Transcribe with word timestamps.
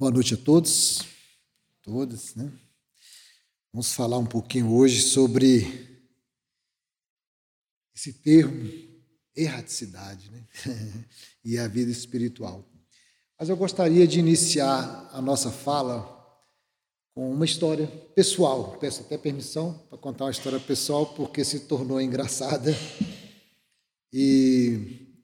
Boa 0.00 0.10
noite 0.10 0.32
a 0.32 0.36
todos, 0.38 1.02
todas, 1.82 2.34
né? 2.34 2.50
Vamos 3.70 3.92
falar 3.92 4.16
um 4.16 4.24
pouquinho 4.24 4.72
hoje 4.72 5.02
sobre 5.02 6.00
esse 7.94 8.14
termo, 8.14 8.66
erraticidade, 9.36 10.30
né? 10.30 10.46
e 11.44 11.58
a 11.58 11.68
vida 11.68 11.90
espiritual. 11.90 12.66
Mas 13.38 13.50
eu 13.50 13.56
gostaria 13.58 14.08
de 14.08 14.18
iniciar 14.18 15.10
a 15.12 15.20
nossa 15.20 15.50
fala 15.50 16.02
com 17.14 17.30
uma 17.30 17.44
história 17.44 17.86
pessoal. 18.14 18.78
Peço 18.78 19.02
até 19.02 19.18
permissão 19.18 19.74
para 19.90 19.98
contar 19.98 20.24
uma 20.24 20.30
história 20.30 20.58
pessoal, 20.58 21.12
porque 21.14 21.44
se 21.44 21.60
tornou 21.60 22.00
engraçada. 22.00 22.74
E 24.10 25.14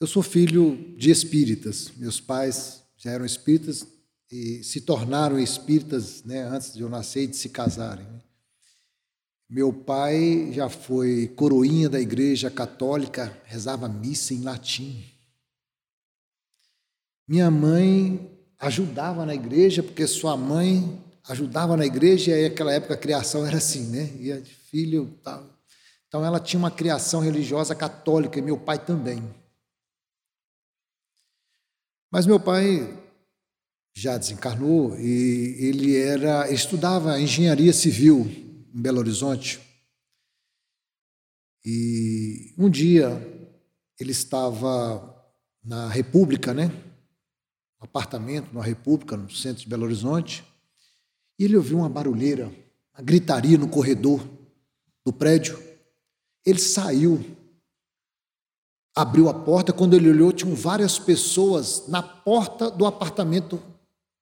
eu 0.00 0.06
sou 0.06 0.22
filho 0.22 0.96
de 0.96 1.10
espíritas. 1.10 1.92
Meus 1.98 2.22
pais 2.22 2.87
já 2.98 3.12
eram 3.12 3.24
espíritas 3.24 3.86
e 4.30 4.62
se 4.62 4.82
tornaram 4.82 5.38
espíritas 5.38 6.22
né, 6.24 6.42
antes 6.42 6.74
de 6.74 6.82
eu 6.82 6.88
nascer 6.88 7.22
e 7.22 7.26
de 7.28 7.36
se 7.36 7.48
casarem. 7.48 8.04
Né. 8.04 8.20
Meu 9.48 9.72
pai 9.72 10.50
já 10.52 10.68
foi 10.68 11.28
coroinha 11.28 11.88
da 11.88 11.98
igreja 11.98 12.50
católica, 12.50 13.34
rezava 13.46 13.88
missa 13.88 14.34
em 14.34 14.42
latim. 14.42 15.02
Minha 17.26 17.50
mãe 17.50 18.30
ajudava 18.58 19.24
na 19.24 19.34
igreja, 19.34 19.82
porque 19.82 20.06
sua 20.06 20.36
mãe 20.36 21.00
ajudava 21.28 21.76
na 21.76 21.86
igreja, 21.86 22.30
e 22.30 22.34
aí 22.34 22.48
naquela 22.48 22.72
época 22.72 22.94
a 22.94 22.98
criação 22.98 23.46
era 23.46 23.56
assim, 23.56 23.86
né? 23.86 24.10
Ia 24.18 24.40
de 24.40 24.50
filho 24.50 25.18
tal. 25.22 25.46
Então 26.08 26.24
ela 26.24 26.40
tinha 26.40 26.58
uma 26.58 26.70
criação 26.70 27.20
religiosa 27.20 27.74
católica, 27.74 28.38
e 28.38 28.42
meu 28.42 28.58
pai 28.58 28.78
também. 28.78 29.22
Mas 32.10 32.24
meu 32.24 32.40
pai 32.40 32.98
já 33.94 34.16
desencarnou 34.16 34.98
e 34.98 35.56
ele 35.58 35.96
era 35.96 36.50
estudava 36.50 37.20
engenharia 37.20 37.72
civil 37.72 38.20
em 38.74 38.80
Belo 38.80 38.98
Horizonte. 38.98 39.60
E 41.64 42.54
um 42.56 42.70
dia 42.70 43.10
ele 44.00 44.12
estava 44.12 45.14
na 45.62 45.88
República, 45.88 46.54
né? 46.54 46.72
Um 47.80 47.84
apartamento 47.84 48.54
na 48.54 48.62
República, 48.62 49.16
no 49.16 49.30
centro 49.30 49.62
de 49.62 49.68
Belo 49.68 49.84
Horizonte, 49.84 50.42
e 51.38 51.44
ele 51.44 51.56
ouviu 51.56 51.78
uma 51.78 51.90
barulheira, 51.90 52.50
uma 52.94 53.02
gritaria 53.02 53.58
no 53.58 53.68
corredor 53.68 54.26
do 55.04 55.12
prédio. 55.12 55.62
Ele 56.46 56.58
saiu 56.58 57.22
abriu 58.98 59.28
a 59.28 59.34
porta, 59.34 59.72
quando 59.72 59.94
ele 59.94 60.10
olhou, 60.10 60.32
tinham 60.32 60.56
várias 60.56 60.98
pessoas 60.98 61.86
na 61.86 62.02
porta 62.02 62.68
do 62.68 62.84
apartamento 62.84 63.62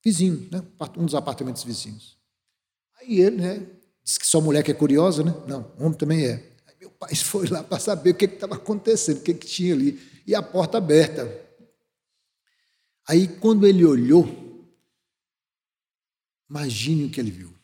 vizinho, 0.05 0.47
né? 0.53 0.63
um 0.99 1.07
dos 1.07 1.15
apartamentos 1.15 1.65
vizinhos. 1.65 2.19
Aí 3.01 3.21
ele, 3.21 3.37
né, 3.37 3.67
disse 4.05 4.21
que 4.21 4.27
só 4.27 4.39
mulher 4.39 4.63
que 4.63 4.71
é 4.71 4.75
curiosa, 4.75 5.25
né? 5.25 5.35
Não, 5.49 5.73
homem 5.79 5.97
também 5.97 6.27
é. 6.27 6.53
Aí 6.67 6.75
meu 6.79 6.91
pai 6.91 7.15
foi 7.17 7.49
lá 7.49 7.63
para 7.63 7.79
saber 7.79 8.11
o 8.11 8.15
que 8.15 8.27
estava 8.27 8.57
acontecendo, 8.57 9.17
o 9.17 9.23
que, 9.23 9.33
que 9.33 9.47
tinha 9.47 9.73
ali. 9.73 9.99
E 10.27 10.35
a 10.35 10.43
porta 10.43 10.77
aberta. 10.77 11.27
Aí 13.09 13.27
quando 13.27 13.67
ele 13.67 13.83
olhou, 13.83 14.29
imagine 16.51 17.07
o 17.07 17.11
que 17.11 17.19
ele 17.19 17.31
viu. 17.31 17.55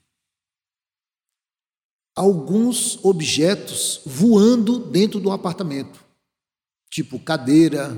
Alguns 2.14 3.04
objetos 3.04 4.00
voando 4.06 4.78
dentro 4.78 5.20
do 5.20 5.30
apartamento 5.30 6.02
tipo 6.92 7.18
cadeira, 7.18 7.88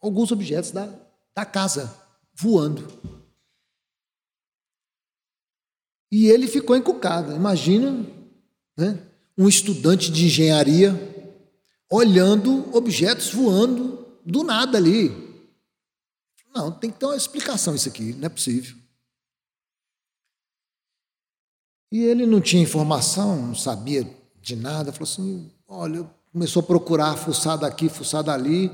alguns 0.00 0.30
objetos 0.30 0.70
da, 0.70 0.86
da 1.34 1.44
casa 1.44 2.00
voando. 2.32 2.86
E 6.12 6.28
ele 6.28 6.46
ficou 6.46 6.76
encucado. 6.76 7.34
Imagina 7.34 8.06
né, 8.76 9.04
um 9.36 9.48
estudante 9.48 10.12
de 10.12 10.26
engenharia 10.26 10.94
olhando 11.90 12.72
objetos 12.74 13.32
voando 13.32 14.06
do 14.24 14.44
nada 14.44 14.78
ali. 14.78 15.10
Não, 16.54 16.70
tem 16.70 16.90
que 16.90 17.00
ter 17.00 17.06
uma 17.06 17.16
explicação 17.16 17.74
isso 17.74 17.88
aqui, 17.88 18.12
não 18.14 18.26
é 18.26 18.28
possível. 18.28 18.76
E 21.90 22.04
ele 22.04 22.26
não 22.26 22.40
tinha 22.40 22.62
informação, 22.62 23.48
não 23.48 23.54
sabia 23.54 24.08
de 24.40 24.54
nada, 24.54 24.92
falou 24.92 25.08
assim: 25.10 25.50
olha, 25.66 26.08
começou 26.36 26.60
a 26.60 26.66
procurar, 26.66 27.16
fuçar 27.16 27.56
daqui, 27.56 27.88
fuçar 27.88 28.22
dali, 28.22 28.70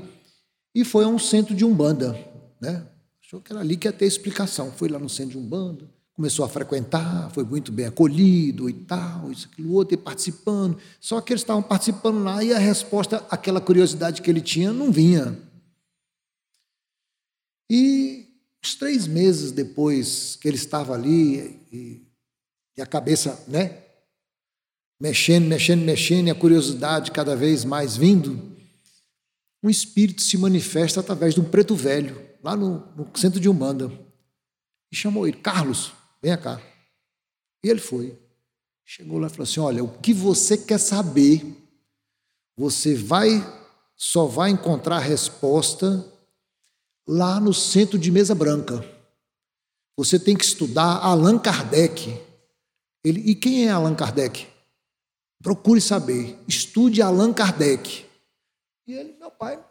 e 0.75 0.83
foi 0.83 1.05
a 1.05 1.07
um 1.07 1.17
centro 1.17 1.55
de 1.55 1.63
Umbanda. 1.63 2.13
Né? 2.59 2.85
Achou 3.23 3.39
que 3.39 3.53
era 3.53 3.61
ali 3.61 3.77
que 3.77 3.87
ia 3.87 3.93
ter 3.93 4.05
explicação. 4.05 4.69
Foi 4.69 4.89
lá 4.89 4.99
no 4.99 5.07
centro 5.07 5.31
de 5.31 5.37
Umbanda, 5.37 5.89
começou 6.13 6.43
a 6.43 6.49
frequentar, 6.49 7.31
foi 7.31 7.45
muito 7.45 7.71
bem 7.71 7.85
acolhido 7.85 8.69
e 8.69 8.73
tal, 8.73 9.31
isso, 9.31 9.47
aquilo, 9.49 9.71
outro, 9.71 9.93
e 9.93 9.97
participando. 9.97 10.77
Só 10.99 11.21
que 11.21 11.31
eles 11.31 11.41
estavam 11.41 11.63
participando 11.63 12.21
lá 12.21 12.43
e 12.43 12.51
a 12.51 12.59
resposta, 12.59 13.25
aquela 13.29 13.61
curiosidade 13.61 14.21
que 14.21 14.29
ele 14.29 14.41
tinha, 14.41 14.73
não 14.73 14.91
vinha. 14.91 15.39
E 17.71 18.27
uns 18.61 18.75
três 18.75 19.07
meses 19.07 19.53
depois 19.53 20.35
que 20.35 20.49
ele 20.49 20.57
estava 20.57 20.93
ali, 20.93 21.61
e, 21.71 22.05
e 22.75 22.81
a 22.81 22.85
cabeça, 22.85 23.41
né, 23.47 23.83
mexendo, 25.03 25.47
mexendo, 25.47 25.81
mexendo, 25.81 26.27
e 26.27 26.31
a 26.31 26.35
curiosidade 26.35 27.11
cada 27.11 27.35
vez 27.35 27.65
mais 27.65 27.97
vindo, 27.97 28.55
um 29.61 29.69
espírito 29.69 30.21
se 30.21 30.37
manifesta 30.37 31.01
através 31.01 31.33
de 31.33 31.41
um 31.41 31.43
preto 31.43 31.75
velho, 31.75 32.25
lá 32.41 32.55
no, 32.55 32.87
no 32.95 33.11
centro 33.17 33.37
de 33.37 33.49
Umbanda. 33.49 33.91
E 34.89 34.95
chamou 34.95 35.27
ele, 35.27 35.35
Carlos, 35.35 35.91
venha 36.21 36.37
cá. 36.37 36.61
E 37.61 37.69
ele 37.69 37.81
foi. 37.81 38.17
Chegou 38.85 39.19
lá 39.19 39.27
e 39.27 39.29
falou 39.29 39.43
assim: 39.43 39.59
Olha, 39.59 39.83
o 39.83 39.99
que 39.99 40.13
você 40.13 40.57
quer 40.57 40.77
saber, 40.77 41.45
você 42.55 42.95
vai, 42.95 43.45
só 43.97 44.25
vai 44.25 44.51
encontrar 44.51 44.99
resposta 44.99 46.09
lá 47.05 47.41
no 47.41 47.53
centro 47.53 47.99
de 47.99 48.09
Mesa 48.09 48.33
Branca. 48.33 48.89
Você 49.97 50.17
tem 50.17 50.37
que 50.37 50.45
estudar 50.45 50.95
Allan 50.99 51.37
Kardec. 51.37 52.21
Ele, 53.03 53.19
e 53.19 53.35
quem 53.35 53.67
é 53.67 53.69
Allan 53.69 53.95
Kardec? 53.95 54.52
Procure 55.43 55.81
saber, 55.81 56.39
estude 56.47 57.01
Allan 57.01 57.33
Kardec. 57.33 58.05
E 58.87 58.93
ele, 58.93 59.17
meu 59.19 59.29
pai, 59.29 59.57
não 59.57 59.63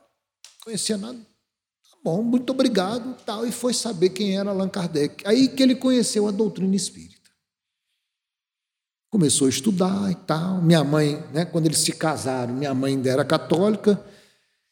conhecia 0.62 0.98
nada. 0.98 1.18
Tá 1.18 1.96
bom, 2.04 2.22
muito 2.22 2.50
obrigado, 2.50 3.16
tal, 3.24 3.46
e 3.46 3.50
foi 3.50 3.72
saber 3.72 4.10
quem 4.10 4.36
era 4.36 4.50
Allan 4.50 4.68
Kardec. 4.68 5.26
Aí 5.26 5.48
que 5.48 5.62
ele 5.62 5.74
conheceu 5.74 6.28
a 6.28 6.30
doutrina 6.30 6.76
espírita. 6.76 7.30
Começou 9.10 9.46
a 9.46 9.50
estudar 9.50 10.10
e 10.10 10.14
tal. 10.14 10.60
Minha 10.60 10.84
mãe, 10.84 11.16
né, 11.32 11.46
quando 11.46 11.64
eles 11.64 11.78
se 11.78 11.92
casaram, 11.92 12.54
minha 12.54 12.74
mãe 12.74 12.92
ainda 12.92 13.08
era 13.08 13.24
católica. 13.24 13.98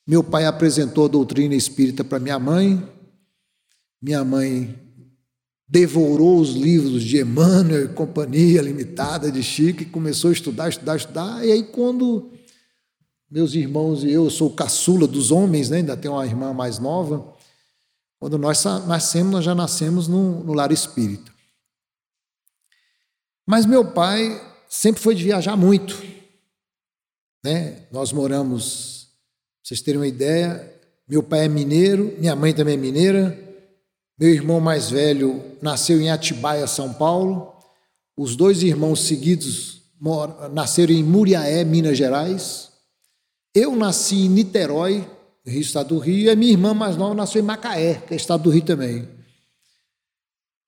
Meu 0.06 0.22
pai 0.22 0.44
apresentou 0.44 1.06
a 1.06 1.09
doutrina 1.09 1.55
espírita 1.55 2.05
para 2.05 2.19
minha 2.19 2.39
mãe. 2.39 2.87
Minha 4.03 4.22
mãe 4.22 4.78
devorou 5.71 6.41
os 6.41 6.51
livros 6.51 7.05
de 7.05 7.21
Emmanuel 7.21 7.85
e 7.85 7.89
Companhia 7.95 8.61
Limitada 8.61 9.31
de 9.31 9.41
Chico 9.41 9.83
e 9.83 9.87
começou 9.87 10.31
a 10.31 10.33
estudar, 10.33 10.69
estudar, 10.69 10.97
estudar. 10.97 11.47
E 11.47 11.53
aí, 11.53 11.63
quando 11.63 12.29
meus 13.31 13.55
irmãos 13.55 14.03
e 14.03 14.11
eu, 14.11 14.25
eu 14.25 14.31
sou 14.31 14.49
o 14.49 14.55
caçula 14.55 15.07
dos 15.07 15.31
homens, 15.31 15.71
né? 15.71 15.77
ainda 15.77 15.97
tenho 15.97 16.15
uma 16.15 16.27
irmã 16.27 16.53
mais 16.53 16.81
nova, 16.81 17.33
quando 18.19 18.37
nós 18.37 18.65
nascemos, 18.65 19.31
nós 19.31 19.45
já 19.45 19.55
nascemos 19.55 20.09
no, 20.09 20.43
no 20.43 20.53
lar 20.53 20.73
espírita. 20.73 21.33
Mas 23.47 23.65
meu 23.65 23.85
pai 23.93 24.43
sempre 24.69 25.01
foi 25.01 25.15
de 25.15 25.23
viajar 25.23 25.57
muito. 25.57 26.03
Né? 27.45 27.87
Nós 27.93 28.13
moramos, 28.13 29.09
vocês 29.63 29.81
terem 29.81 30.01
uma 30.01 30.09
ideia, 30.09 30.69
meu 31.09 31.23
pai 31.23 31.45
é 31.45 31.49
mineiro, 31.49 32.17
minha 32.19 32.35
mãe 32.35 32.53
também 32.53 32.75
é 32.75 32.77
mineira, 32.77 33.50
meu 34.21 34.35
irmão 34.35 34.61
mais 34.61 34.91
velho 34.91 35.43
nasceu 35.63 35.99
em 35.99 36.11
Atibaia, 36.11 36.67
São 36.67 36.93
Paulo. 36.93 37.55
Os 38.15 38.37
dois 38.37 38.63
irmãos 38.63 39.05
seguidos 39.05 39.81
nasceram 40.53 40.93
em 40.93 41.03
Muriaé, 41.03 41.65
Minas 41.65 41.97
Gerais. 41.97 42.69
Eu 43.55 43.75
nasci 43.75 44.27
em 44.27 44.28
Niterói, 44.28 45.09
Rio, 45.47 45.61
Estado 45.63 45.95
do 45.95 45.99
Rio, 45.99 46.31
e 46.31 46.37
minha 46.37 46.53
irmã 46.53 46.75
mais 46.75 46.99
nova 46.99 47.15
nasceu 47.15 47.41
em 47.41 47.45
Macaé, 47.45 47.95
que 47.95 48.13
é 48.13 48.17
Estado 48.17 48.43
do 48.43 48.51
Rio 48.51 48.63
também. 48.63 49.09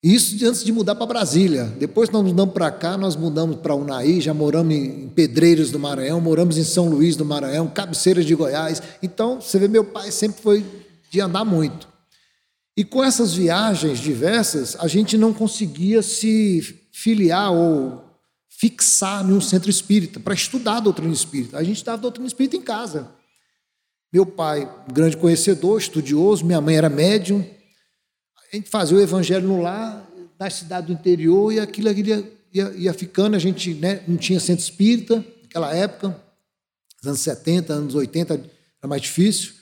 Isso 0.02 0.34
antes 0.46 0.64
de 0.64 0.72
mudar 0.72 0.94
para 0.94 1.06
Brasília. 1.06 1.64
Depois 1.78 2.08
nós 2.08 2.24
mudamos 2.24 2.54
para 2.54 2.70
cá, 2.70 2.96
nós 2.96 3.14
mudamos 3.14 3.56
para 3.56 3.74
Unaí, 3.74 4.20
já 4.22 4.32
moramos 4.32 4.74
em 4.74 5.08
Pedreiros 5.10 5.70
do 5.70 5.78
Maranhão, 5.78 6.22
moramos 6.22 6.56
em 6.56 6.64
São 6.64 6.88
Luís 6.88 7.16
do 7.16 7.24
Maranhão, 7.24 7.68
Cabeceiras 7.68 8.24
de 8.24 8.34
Goiás. 8.34 8.82
Então, 9.02 9.42
você 9.42 9.58
vê, 9.58 9.68
meu 9.68 9.84
pai 9.84 10.10
sempre 10.10 10.40
foi 10.40 10.64
de 11.10 11.20
andar 11.20 11.44
muito. 11.44 11.91
E 12.76 12.84
com 12.84 13.04
essas 13.04 13.34
viagens 13.34 13.98
diversas, 13.98 14.76
a 14.76 14.88
gente 14.88 15.18
não 15.18 15.32
conseguia 15.32 16.02
se 16.02 16.88
filiar 16.90 17.52
ou 17.52 18.02
fixar 18.48 19.28
em 19.28 19.32
um 19.32 19.40
centro 19.40 19.68
espírita 19.68 20.20
para 20.20 20.34
estudar 20.34 20.76
a 20.76 20.80
doutrina 20.80 21.12
espírita. 21.12 21.58
A 21.58 21.64
gente 21.64 21.76
estava 21.76 22.00
doutrina 22.00 22.26
espírita 22.26 22.56
em 22.56 22.62
casa. 22.62 23.10
Meu 24.12 24.24
pai, 24.24 24.70
grande 24.92 25.16
conhecedor, 25.16 25.80
estudioso, 25.80 26.44
minha 26.44 26.60
mãe 26.60 26.76
era 26.76 26.88
médium. 26.88 27.44
a 28.52 28.56
gente 28.56 28.68
fazia 28.68 28.96
o 28.96 29.00
evangelho 29.00 29.48
no 29.48 29.60
lar, 29.60 30.06
na 30.38 30.48
cidade 30.48 30.88
do 30.88 30.92
interior, 30.92 31.52
e 31.52 31.60
aquilo, 31.60 31.90
ia, 31.90 32.32
ia, 32.52 32.72
ia 32.76 32.94
ficando, 32.94 33.34
a 33.34 33.38
gente 33.38 33.74
né, 33.74 34.02
não 34.06 34.16
tinha 34.16 34.38
centro 34.38 34.62
espírita 34.62 35.24
naquela 35.42 35.74
época, 35.74 36.16
anos 37.04 37.20
70, 37.20 37.72
anos 37.72 37.94
80, 37.94 38.34
era 38.34 38.88
mais 38.88 39.02
difícil. 39.02 39.54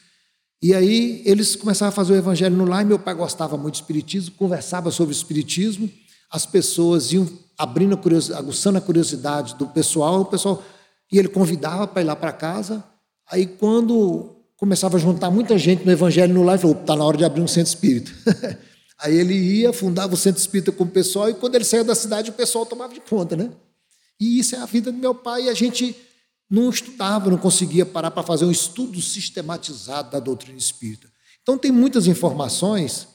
E 0.62 0.74
aí 0.74 1.22
eles 1.24 1.56
começaram 1.56 1.88
a 1.88 1.92
fazer 1.92 2.12
o 2.12 2.16
evangelho 2.16 2.54
no 2.54 2.66
lar, 2.66 2.82
e 2.82 2.84
meu 2.84 2.98
pai 2.98 3.14
gostava 3.14 3.56
muito 3.56 3.74
de 3.74 3.80
espiritismo, 3.80 4.34
conversava 4.36 4.90
sobre 4.90 5.14
o 5.14 5.16
espiritismo, 5.16 5.90
as 6.30 6.44
pessoas 6.44 7.12
iam 7.12 7.26
abrindo 7.56 7.94
a 7.94 7.96
curiosidade, 7.96 8.40
aguçando 8.40 8.78
a 8.78 8.80
curiosidade 8.80 9.54
do 9.54 9.66
pessoal, 9.66 10.20
o 10.20 10.24
pessoal 10.26 10.62
e 11.10 11.18
ele 11.18 11.28
convidava 11.28 11.86
para 11.86 12.02
ir 12.02 12.04
lá 12.04 12.14
para 12.14 12.32
casa. 12.32 12.84
Aí 13.30 13.46
quando 13.46 14.36
começava 14.56 14.96
a 14.96 15.00
juntar 15.00 15.30
muita 15.30 15.58
gente 15.58 15.84
no 15.84 15.90
evangelho 15.90 16.34
no 16.34 16.42
lar, 16.42 16.54
ele 16.54 16.62
falou: 16.62 16.76
"Tá 16.76 16.94
na 16.94 17.04
hora 17.04 17.16
de 17.16 17.24
abrir 17.24 17.40
um 17.40 17.48
centro 17.48 17.72
espírita". 17.72 18.12
aí 18.98 19.16
ele 19.16 19.34
ia, 19.34 19.72
fundava 19.72 20.14
o 20.14 20.16
centro 20.16 20.40
espírita 20.40 20.70
com 20.70 20.84
o 20.84 20.88
pessoal 20.88 21.30
e 21.30 21.34
quando 21.34 21.54
ele 21.54 21.64
saía 21.64 21.84
da 21.84 21.94
cidade 21.94 22.30
o 22.30 22.34
pessoal 22.34 22.66
tomava 22.66 22.92
de 22.92 23.00
conta, 23.00 23.34
né? 23.34 23.50
E 24.20 24.38
isso 24.38 24.54
é 24.54 24.58
a 24.58 24.66
vida 24.66 24.92
do 24.92 24.98
meu 24.98 25.14
pai, 25.14 25.44
e 25.44 25.48
a 25.48 25.54
gente 25.54 25.96
não 26.50 26.68
estudava, 26.68 27.30
não 27.30 27.38
conseguia 27.38 27.86
parar 27.86 28.10
para 28.10 28.24
fazer 28.24 28.44
um 28.44 28.50
estudo 28.50 29.00
sistematizado 29.00 30.10
da 30.10 30.18
doutrina 30.18 30.58
espírita. 30.58 31.08
Então, 31.42 31.56
tem 31.56 31.70
muitas 31.70 32.08
informações 32.08 33.06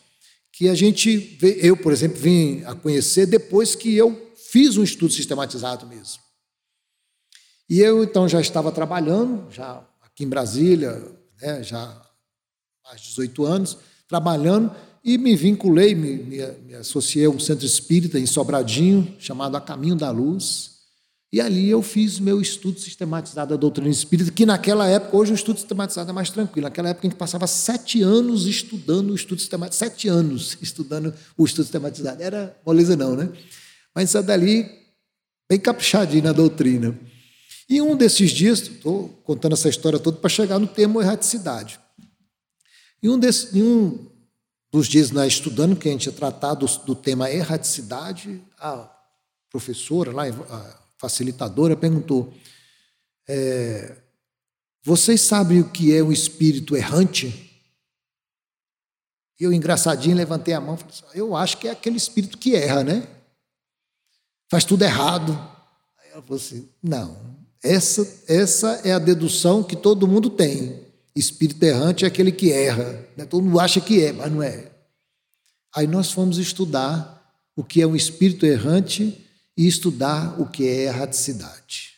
que 0.54 0.70
a 0.70 0.74
gente, 0.74 1.38
eu, 1.42 1.76
por 1.76 1.92
exemplo, 1.92 2.18
vim 2.18 2.64
a 2.64 2.74
conhecer 2.74 3.26
depois 3.26 3.76
que 3.76 3.94
eu 3.94 4.32
fiz 4.50 4.78
um 4.78 4.84
estudo 4.84 5.12
sistematizado 5.12 5.86
mesmo. 5.86 6.24
E 7.70 7.82
eu, 7.82 8.04
então, 8.04 8.28
já 8.30 8.40
estava 8.40 8.72
trabalhando, 8.72 9.52
já 9.52 9.86
aqui 10.02 10.24
em 10.24 10.30
Brasília, 10.30 11.04
né, 11.42 11.62
já 11.62 11.84
há 11.84 12.90
mais 12.90 13.02
de 13.02 13.10
18 13.10 13.44
anos, 13.44 13.78
trabalhando, 14.08 14.74
e 15.04 15.18
me 15.18 15.36
vinculei, 15.36 15.94
me, 15.94 16.18
me, 16.18 16.38
me 16.66 16.76
associei 16.76 17.26
a 17.26 17.30
um 17.30 17.40
centro 17.40 17.66
espírita 17.66 18.18
em 18.18 18.26
Sobradinho, 18.26 19.14
chamado 19.20 19.58
A 19.58 19.62
Caminho 19.62 19.96
da 19.96 20.10
Luz, 20.10 20.75
e 21.36 21.42
ali 21.42 21.70
eu 21.70 21.82
fiz 21.82 22.18
meu 22.18 22.40
estudo 22.40 22.80
sistematizado 22.80 23.50
da 23.50 23.60
doutrina 23.60 23.90
espírita, 23.90 24.32
que 24.32 24.46
naquela 24.46 24.88
época, 24.88 25.18
hoje 25.18 25.34
o 25.34 25.36
estudo 25.36 25.58
sistematizado 25.58 26.10
é 26.10 26.14
mais 26.14 26.30
tranquilo. 26.30 26.64
Naquela 26.66 26.88
época 26.88 27.06
a 27.06 27.10
gente 27.10 27.20
passava 27.20 27.46
sete 27.46 28.02
anos 28.02 28.46
estudando 28.46 29.10
o 29.10 29.16
estudo 29.16 29.42
sistematizado, 29.42 29.76
sete 29.76 30.08
anos 30.08 30.58
estudando 30.62 31.14
o 31.38 31.44
estudo 31.44 31.66
sistematizado. 31.66 32.24
Era 32.24 32.58
moleza 32.66 32.96
não, 32.96 33.18
né? 33.18 33.30
Mas 33.94 34.08
isso 34.08 34.18
é 34.18 34.24
dali 34.24 34.66
bem 35.50 35.60
caprichadinho 35.60 36.24
na 36.24 36.32
doutrina. 36.32 36.98
E 37.68 37.82
um 37.82 37.98
desses 37.98 38.32
dias, 38.32 38.62
estou 38.62 39.10
contando 39.26 39.56
essa 39.56 39.68
história 39.68 40.00
toda 40.00 40.16
para 40.16 40.30
chegar 40.30 40.58
no 40.58 40.68
termo 40.68 41.02
erraticidade. 41.02 41.78
E 43.04 43.10
um, 43.10 43.20
desse, 43.20 43.62
um 43.62 44.08
dos 44.72 44.88
dias 44.88 45.12
na 45.12 45.28
estudando, 45.28 45.76
que 45.76 45.90
a 45.90 45.92
gente 45.92 46.04
tinha 46.04 46.16
tratado 46.16 46.66
do, 46.66 46.86
do 46.86 46.96
tema 46.96 47.30
erraticidade, 47.30 48.42
a 48.58 48.90
professora 49.52 50.14
lá, 50.14 50.24
a 50.24 50.85
facilitadora, 51.06 51.78
perguntou: 51.78 52.34
é, 53.28 53.96
Vocês 54.84 55.22
sabem 55.22 55.62
o 55.62 55.70
que 55.70 55.96
é 55.96 56.04
um 56.04 56.12
espírito 56.12 56.76
errante? 56.76 57.42
Eu, 59.40 59.54
engraçadinho, 59.54 60.16
levantei 60.16 60.54
a 60.54 60.62
mão 60.62 60.76
e 60.76 60.78
falei: 60.78 60.94
assim, 60.94 61.06
Eu 61.14 61.36
acho 61.36 61.58
que 61.58 61.68
é 61.68 61.72
aquele 61.72 61.98
espírito 61.98 62.38
que 62.38 62.56
erra, 62.56 62.84
né? 62.84 63.08
Faz 64.50 64.66
tudo 64.66 64.84
errado. 64.84 65.32
Aí 66.02 66.10
ela 66.12 66.22
falou 66.22 66.38
assim: 66.38 66.68
Não, 66.82 67.38
essa, 67.64 68.24
essa 68.28 68.82
é 68.84 68.92
a 68.92 69.00
dedução 69.00 69.64
que 69.64 69.76
todo 69.76 70.08
mundo 70.08 70.30
tem. 70.30 70.84
Espírito 71.16 71.64
errante 71.64 72.04
é 72.04 72.08
aquele 72.08 72.32
que 72.32 72.52
erra. 72.52 73.08
Né? 73.16 73.26
Todo 73.26 73.44
mundo 73.44 73.60
acha 73.60 73.80
que 73.80 74.04
é, 74.04 74.12
mas 74.12 74.32
não 74.32 74.44
é. 74.44 74.72
Aí 75.74 75.88
nós 75.88 76.12
fomos 76.12 76.38
estudar 76.38 77.16
o 77.56 77.64
que 77.64 77.82
é 77.82 77.88
um 77.88 77.96
espírito 77.96 78.46
errante 78.46 79.25
e 79.58 79.68
estudar 79.68 80.40
o 80.40 80.48
que 80.48 80.68
é 80.68 80.86
erraticidade. 80.86 81.94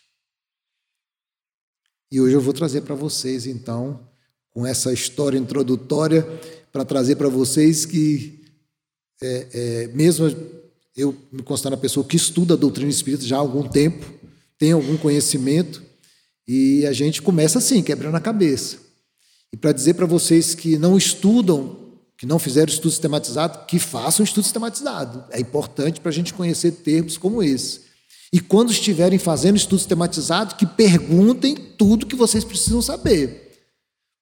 E 2.12 2.21
hoje 2.21 2.36
eu 2.36 2.42
vou 2.42 2.54
trazer 2.54 2.81
para 2.81 2.95
vocês, 2.95 3.45
então, 3.45 4.07
com 4.51 4.65
essa 4.65 4.94
história 4.94 5.38
introdutória, 5.38 6.25
para 6.71 6.86
trazer 6.86 7.15
para 7.15 7.27
vocês 7.27 7.86
que, 7.86 8.45
é, 9.21 9.48
é, 9.54 9.88
mesmo 9.88 10.25
eu 10.95 11.15
me 11.31 11.44
considero 11.44 11.75
uma 11.75 11.81
pessoa 11.81 12.06
que 12.06 12.15
estuda 12.15 12.54
a 12.54 12.57
doutrina 12.57 12.89
espírita 12.89 13.25
já 13.25 13.36
há 13.36 13.39
algum 13.39 13.68
tempo, 13.68 14.06
tem 14.57 14.71
algum 14.71 14.98
conhecimento, 14.98 15.83
e 16.48 16.86
a 16.86 16.94
gente 16.94 17.21
começa 17.21 17.59
assim, 17.59 17.83
quebrando 17.83 18.15
a 18.15 18.21
cabeça. 18.21 18.77
E 19.51 19.57
para 19.57 19.71
dizer 19.71 19.95
para 19.95 20.06
vocês 20.06 20.56
que 20.56 20.77
não 20.77 20.98
estudam 20.98 21.86
que 22.17 22.25
não 22.25 22.39
fizeram 22.39 22.71
estudo 22.71 22.89
sistematizado, 22.89 23.65
que 23.65 23.77
façam 23.77 24.23
estudo 24.23 24.43
sistematizado. 24.43 25.23
É 25.29 25.39
importante 25.39 26.01
para 26.01 26.09
a 26.09 26.13
gente 26.13 26.33
conhecer 26.33 26.71
termos 26.71 27.17
como 27.17 27.43
esse. 27.43 27.81
E 28.33 28.39
quando 28.39 28.71
estiverem 28.71 29.19
fazendo 29.19 29.55
estudo 29.55 29.79
sistematizado, 29.79 30.55
que 30.55 30.65
perguntem 30.65 31.55
tudo 31.55 32.07
que 32.07 32.15
vocês 32.15 32.43
precisam 32.43 32.81
saber. 32.81 33.43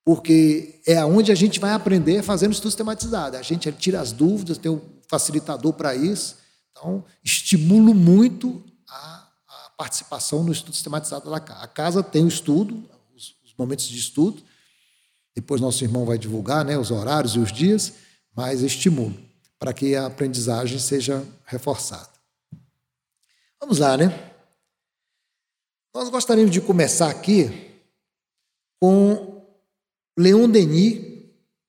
Porque 0.03 0.81
é 0.86 1.03
onde 1.03 1.31
a 1.31 1.36
gente 1.36 1.59
vai 1.59 1.71
aprender 1.71 2.21
fazendo 2.21 2.51
estudo 2.51 2.69
sistematizado. 2.69 3.38
A 3.38 3.42
gente 3.42 3.71
tira 3.71 4.01
as 4.01 4.12
dúvidas, 4.12 4.57
tem 4.57 4.71
um 4.71 4.81
facilitador 5.07 5.74
para 5.74 5.95
isso. 5.95 6.36
Então, 6.71 7.03
estimulo 7.24 7.94
muito 7.94 8.63
a, 8.88 9.27
a, 9.48 9.69
participação 9.77 10.44
no 10.44 10.51
estudo 10.51 10.74
sistematizado 10.75 11.30
da 11.30 11.39
casa. 11.39 11.62
A 11.62 11.68
casa 11.68 12.03
tem 12.03 12.25
o 12.25 12.27
estudo, 12.27 12.83
os, 13.15 13.36
os 13.44 13.53
momentos 13.57 13.88
de 13.88 13.98
estudo, 13.98 14.44
depois 15.36 15.60
nosso 15.60 15.84
irmão 15.84 16.06
vai 16.06 16.18
divulgar 16.18 16.64
né, 16.64 16.78
os 16.78 16.92
horários 16.92 17.36
e 17.36 17.40
os 17.40 17.52
dias, 17.52 17.94
mas 18.36 18.62
estimulo 18.62 19.16
para 19.60 19.74
que 19.74 19.96
a 19.96 20.06
aprendizagem 20.06 20.80
seja 20.80 21.24
reforçada. 21.46 22.10
Vamos 23.60 23.80
lá, 23.80 23.98
né? 23.98 24.32
Nós 25.94 26.10
gostaríamos 26.10 26.52
de 26.52 26.62
começar 26.62 27.10
aqui 27.10 27.72
com 28.80 29.46
Leon 30.18 30.50
Denis, 30.50 31.16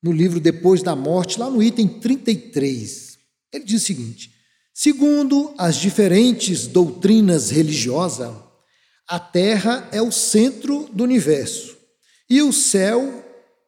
no 0.03 0.13
livro 0.13 0.39
Depois 0.39 0.83
da 0.83 0.95
Morte, 0.95 1.39
lá 1.39 1.51
no 1.51 1.63
item 1.63 1.89
33. 1.89 3.19
Ele 3.53 3.65
diz 3.65 3.83
o 3.83 3.87
seguinte: 3.87 4.33
segundo 4.73 5.55
as 5.59 5.77
diferentes 5.77 6.67
doutrinas 6.67 7.51
religiosas, 7.51 8.33
a 9.09 9.19
Terra 9.19 9.89
é 9.91 10.03
o 10.03 10.13
centro 10.13 10.89
do 10.93 11.03
universo 11.03 11.77
e 12.29 12.43
o 12.43 12.53
céu 12.53 13.25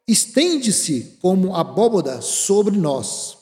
estende-se 0.08 1.19
como 1.20 1.55
abóboda 1.55 2.22
sobre 2.22 2.76
nós. 2.76 3.37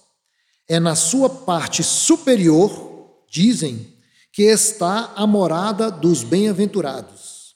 É 0.68 0.80
na 0.80 0.96
sua 0.96 1.30
parte 1.30 1.84
superior, 1.84 3.24
dizem, 3.30 3.96
que 4.32 4.42
está 4.42 5.12
a 5.14 5.26
morada 5.26 5.90
dos 5.90 6.24
bem-aventurados. 6.24 7.54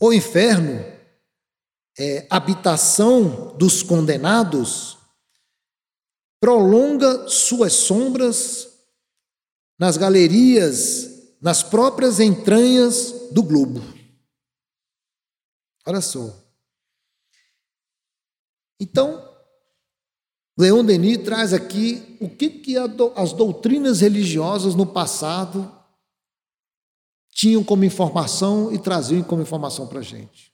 O 0.00 0.12
inferno 0.12 0.84
é 1.96 2.26
habitação 2.28 3.56
dos 3.56 3.82
condenados, 3.82 4.98
prolonga 6.40 7.28
suas 7.28 7.72
sombras 7.72 8.68
nas 9.78 9.96
galerias, 9.96 11.08
nas 11.40 11.62
próprias 11.62 12.18
entranhas 12.18 13.12
do 13.30 13.42
globo. 13.42 13.80
Olha 15.86 16.00
só. 16.00 16.41
Então, 18.82 19.24
Leon 20.58 20.84
Denis 20.84 21.18
traz 21.18 21.52
aqui 21.52 22.18
o 22.20 22.28
que, 22.28 22.50
que 22.50 22.74
as 23.14 23.32
doutrinas 23.32 24.00
religiosas 24.00 24.74
no 24.74 24.84
passado 24.84 25.72
tinham 27.30 27.62
como 27.62 27.84
informação 27.84 28.72
e 28.72 28.78
traziam 28.80 29.22
como 29.22 29.40
informação 29.40 29.86
para 29.86 30.00
a 30.00 30.02
gente. 30.02 30.52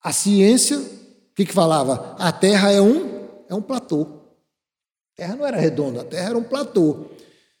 A 0.00 0.12
ciência, 0.12 0.78
o 0.78 1.34
que, 1.34 1.44
que 1.44 1.52
falava? 1.52 2.14
A 2.16 2.30
Terra 2.30 2.70
é 2.70 2.80
um, 2.80 3.44
é 3.48 3.54
um 3.54 3.62
platô. 3.62 4.02
A 4.02 5.16
Terra 5.16 5.34
não 5.34 5.44
era 5.44 5.58
redonda, 5.58 6.02
a 6.02 6.04
Terra 6.04 6.28
era 6.28 6.38
um 6.38 6.44
platô. 6.44 7.06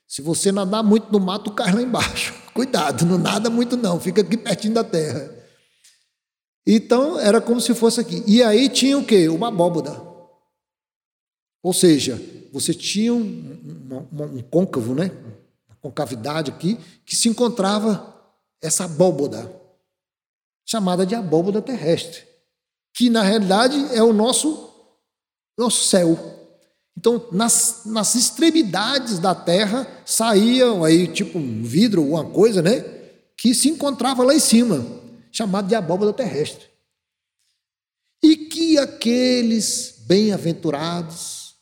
Se 0.06 0.22
você 0.22 0.52
nadar 0.52 0.84
muito 0.84 1.10
no 1.10 1.18
mato, 1.18 1.50
cai 1.50 1.74
lá 1.74 1.82
embaixo. 1.82 2.34
Cuidado, 2.54 3.04
não 3.04 3.18
nada 3.18 3.50
muito 3.50 3.76
não, 3.76 3.98
fica 3.98 4.20
aqui 4.20 4.36
pertinho 4.36 4.74
da 4.74 4.84
Terra. 4.84 5.41
Então 6.66 7.18
era 7.18 7.40
como 7.40 7.60
se 7.60 7.74
fosse 7.74 8.00
aqui. 8.00 8.22
E 8.26 8.42
aí 8.42 8.68
tinha 8.68 8.96
o 8.96 9.04
quê? 9.04 9.28
Uma 9.28 9.48
abóboda. 9.48 10.00
Ou 11.62 11.72
seja, 11.72 12.20
você 12.52 12.72
tinha 12.72 13.12
um, 13.12 13.20
um, 14.12 14.22
um 14.22 14.42
côncavo, 14.42 14.94
né? 14.94 15.10
Uma 15.68 15.76
concavidade 15.80 16.50
aqui, 16.50 16.78
que 17.04 17.16
se 17.16 17.28
encontrava 17.28 18.12
essa 18.60 18.84
abóboda, 18.84 19.50
chamada 20.64 21.04
de 21.04 21.14
abóboda 21.14 21.60
terrestre, 21.60 22.22
que 22.94 23.10
na 23.10 23.22
realidade 23.22 23.76
é 23.94 24.02
o 24.02 24.12
nosso, 24.12 24.70
nosso 25.58 25.84
céu. 25.84 26.16
Então, 26.96 27.26
nas, 27.32 27.82
nas 27.86 28.14
extremidades 28.14 29.18
da 29.18 29.34
terra 29.34 29.86
saíam 30.04 30.84
aí 30.84 31.08
tipo 31.08 31.38
um 31.38 31.62
vidro 31.64 32.02
ou 32.02 32.10
uma 32.10 32.24
coisa, 32.24 32.62
né? 32.62 32.80
Que 33.36 33.54
se 33.54 33.68
encontrava 33.68 34.22
lá 34.22 34.34
em 34.34 34.40
cima 34.40 35.01
chamado 35.32 35.66
de 35.66 35.74
abóbada 35.74 36.12
terrestre. 36.12 36.70
E 38.22 38.36
que 38.36 38.78
aqueles 38.78 40.04
bem-aventurados 40.06 41.56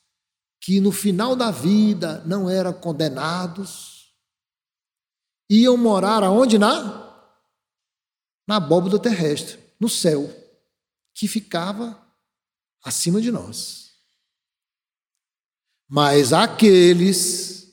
que 0.61 0.81
no 0.81 0.93
final 0.93 1.35
da 1.35 1.51
vida 1.51 2.23
não 2.27 2.51
eram 2.51 2.73
condenados, 2.73 4.15
iam 5.49 5.77
morar 5.77 6.23
aonde? 6.23 6.59
Na, 6.59 7.09
na 8.47 8.57
abóboda 8.57 8.99
terrestre, 8.99 9.59
no 9.79 9.89
céu, 9.89 10.29
que 11.15 11.27
ficava 11.27 11.99
acima 12.85 13.21
de 13.21 13.31
nós. 13.31 13.95
Mas 15.89 16.33
aqueles 16.33 17.73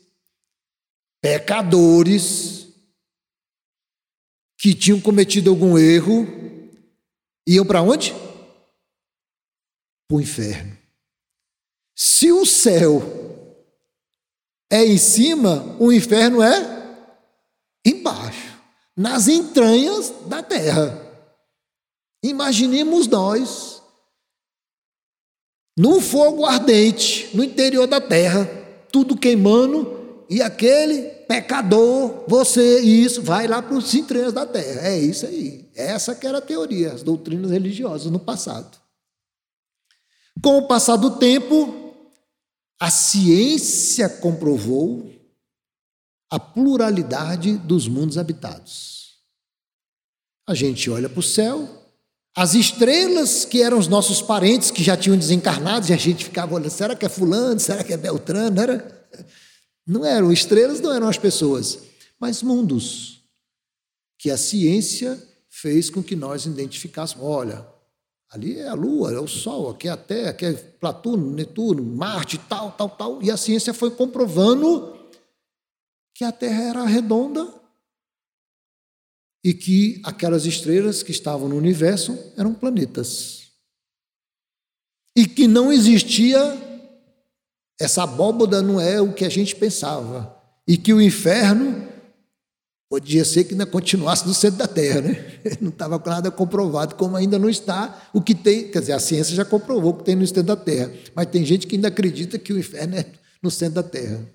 pecadores 1.21 2.66
que 4.57 4.73
tinham 4.73 4.99
cometido 4.99 5.49
algum 5.49 5.77
erro 5.77 6.25
iam 7.47 7.65
para 7.65 7.81
onde? 7.81 8.13
Para 10.07 10.17
o 10.17 10.21
inferno. 10.21 10.77
Se 11.95 12.31
o 12.31 12.45
céu 12.45 13.01
é 14.71 14.85
em 14.85 14.97
cima, 14.97 15.75
o 15.79 15.91
inferno 15.91 16.41
é 16.41 16.77
embaixo, 17.85 18.59
nas 18.95 19.27
entranhas 19.27 20.09
da 20.27 20.43
terra. 20.43 21.03
Imaginemos 22.23 23.07
nós 23.07 23.81
num 25.77 26.01
fogo 26.01 26.43
ardente 26.45 27.29
no 27.35 27.43
interior 27.43 27.87
da 27.87 28.01
terra, 28.01 28.45
tudo 28.91 29.15
queimando, 29.15 29.96
e 30.29 30.41
aquele 30.41 31.03
pecador, 31.27 32.25
você, 32.27 32.79
isso, 32.81 33.21
vai 33.21 33.47
lá 33.47 33.61
para 33.61 33.75
os 33.75 33.93
entranhas 33.93 34.33
da 34.33 34.45
terra. 34.45 34.87
É 34.87 34.99
isso 34.99 35.25
aí. 35.25 35.69
Essa 35.73 36.13
que 36.13 36.27
era 36.27 36.39
a 36.39 36.41
teoria, 36.41 36.91
as 36.91 37.03
doutrinas 37.03 37.51
religiosas 37.51 38.11
no 38.11 38.19
passado. 38.19 38.77
Com 40.41 40.57
o 40.57 40.67
passar 40.67 40.97
do 40.97 41.17
tempo, 41.17 41.93
a 42.79 42.91
ciência 42.91 44.09
comprovou 44.09 45.11
a 46.29 46.39
pluralidade 46.39 47.57
dos 47.57 47.87
mundos 47.87 48.17
habitados. 48.17 49.17
A 50.47 50.53
gente 50.53 50.89
olha 50.89 51.09
para 51.09 51.19
o 51.19 51.23
céu, 51.23 51.67
as 52.35 52.53
estrelas 52.53 53.45
que 53.45 53.63
eram 53.63 53.79
os 53.79 53.87
nossos 53.87 54.21
parentes 54.21 54.69
que 54.69 54.83
já 54.83 54.95
tinham 54.95 55.17
desencarnado, 55.17 55.89
e 55.89 55.93
a 55.93 55.97
gente 55.97 56.25
ficava 56.25 56.53
olhando, 56.53 56.69
será 56.69 56.95
que 56.95 57.05
é 57.05 57.09
fulano, 57.09 57.59
será 57.59 57.83
que 57.83 57.93
é 57.93 57.97
Beltrano? 57.97 58.61
Era, 58.61 59.07
não 59.87 60.05
eram 60.05 60.31
estrelas, 60.31 60.81
não 60.81 60.93
eram 60.93 61.07
as 61.07 61.17
pessoas, 61.17 61.79
mas 62.19 62.43
mundos 62.43 63.23
que 64.17 64.29
a 64.29 64.37
ciência 64.37 65.21
fez 65.49 65.89
com 65.89 66.03
que 66.03 66.15
nós 66.15 66.45
identificássemos. 66.45 67.23
Olha, 67.25 67.65
Ali 68.29 68.59
é 68.59 68.67
a 68.67 68.73
Lua, 68.73 69.13
é 69.13 69.19
o 69.19 69.27
Sol, 69.27 69.69
aqui 69.69 69.87
é 69.87 69.91
a 69.91 69.97
Terra, 69.97 70.31
aqui 70.31 70.45
é 70.45 70.53
Platuno, 70.53 71.31
Netuno, 71.31 71.81
Marte, 71.81 72.37
tal, 72.37 72.71
tal, 72.73 72.89
tal. 72.89 73.23
E 73.23 73.31
a 73.31 73.37
ciência 73.37 73.73
foi 73.73 73.89
comprovando 73.89 74.97
que 76.13 76.25
a 76.25 76.31
Terra 76.31 76.63
era 76.63 76.85
redonda 76.85 77.53
e 79.43 79.53
que 79.53 80.01
aquelas 80.03 80.45
estrelas 80.45 81.01
que 81.01 81.11
estavam 81.11 81.47
no 81.47 81.55
universo 81.55 82.17
eram 82.35 82.53
planetas. 82.53 83.47
E 85.15 85.25
que 85.25 85.47
não 85.47 85.71
existia 85.71 86.66
essa 87.79 88.03
abóboda 88.03 88.61
não 88.61 88.79
é 88.79 88.99
o 89.01 89.13
que 89.13 89.25
a 89.25 89.29
gente 89.29 89.55
pensava. 89.55 90.35
E 90.67 90.77
que 90.77 90.93
o 90.93 91.01
inferno 91.01 91.87
Podia 92.89 93.25
ser 93.25 93.43
que 93.43 93.51
ainda 93.51 93.65
continuasse 93.65 94.25
no 94.25 94.33
centro 94.33 94.59
da 94.59 94.67
Terra, 94.67 95.01
né? 95.01 95.41
Não 95.59 95.69
estava 95.69 96.01
nada 96.05 96.31
comprovado, 96.31 96.95
como 96.95 97.17
ainda 97.17 97.37
não 97.37 97.49
está 97.49 98.09
o 98.13 98.21
que 98.21 98.33
tem. 98.33 98.71
Quer 98.71 98.79
dizer, 98.79 98.93
a 98.93 98.99
ciência 98.99 99.35
já 99.35 99.43
comprovou 99.43 99.91
o 99.91 99.97
que 99.97 100.05
tem 100.05 100.15
no 100.15 100.25
centro 100.25 100.43
da 100.43 100.55
Terra, 100.55 100.91
mas 101.13 101.25
tem 101.27 101.45
gente 101.45 101.67
que 101.67 101.75
ainda 101.75 101.89
acredita 101.89 102.39
que 102.39 102.53
o 102.53 102.57
inferno 102.57 102.95
é 102.95 103.05
no 103.43 103.51
centro 103.51 103.75
da 103.75 103.83
Terra. 103.83 104.25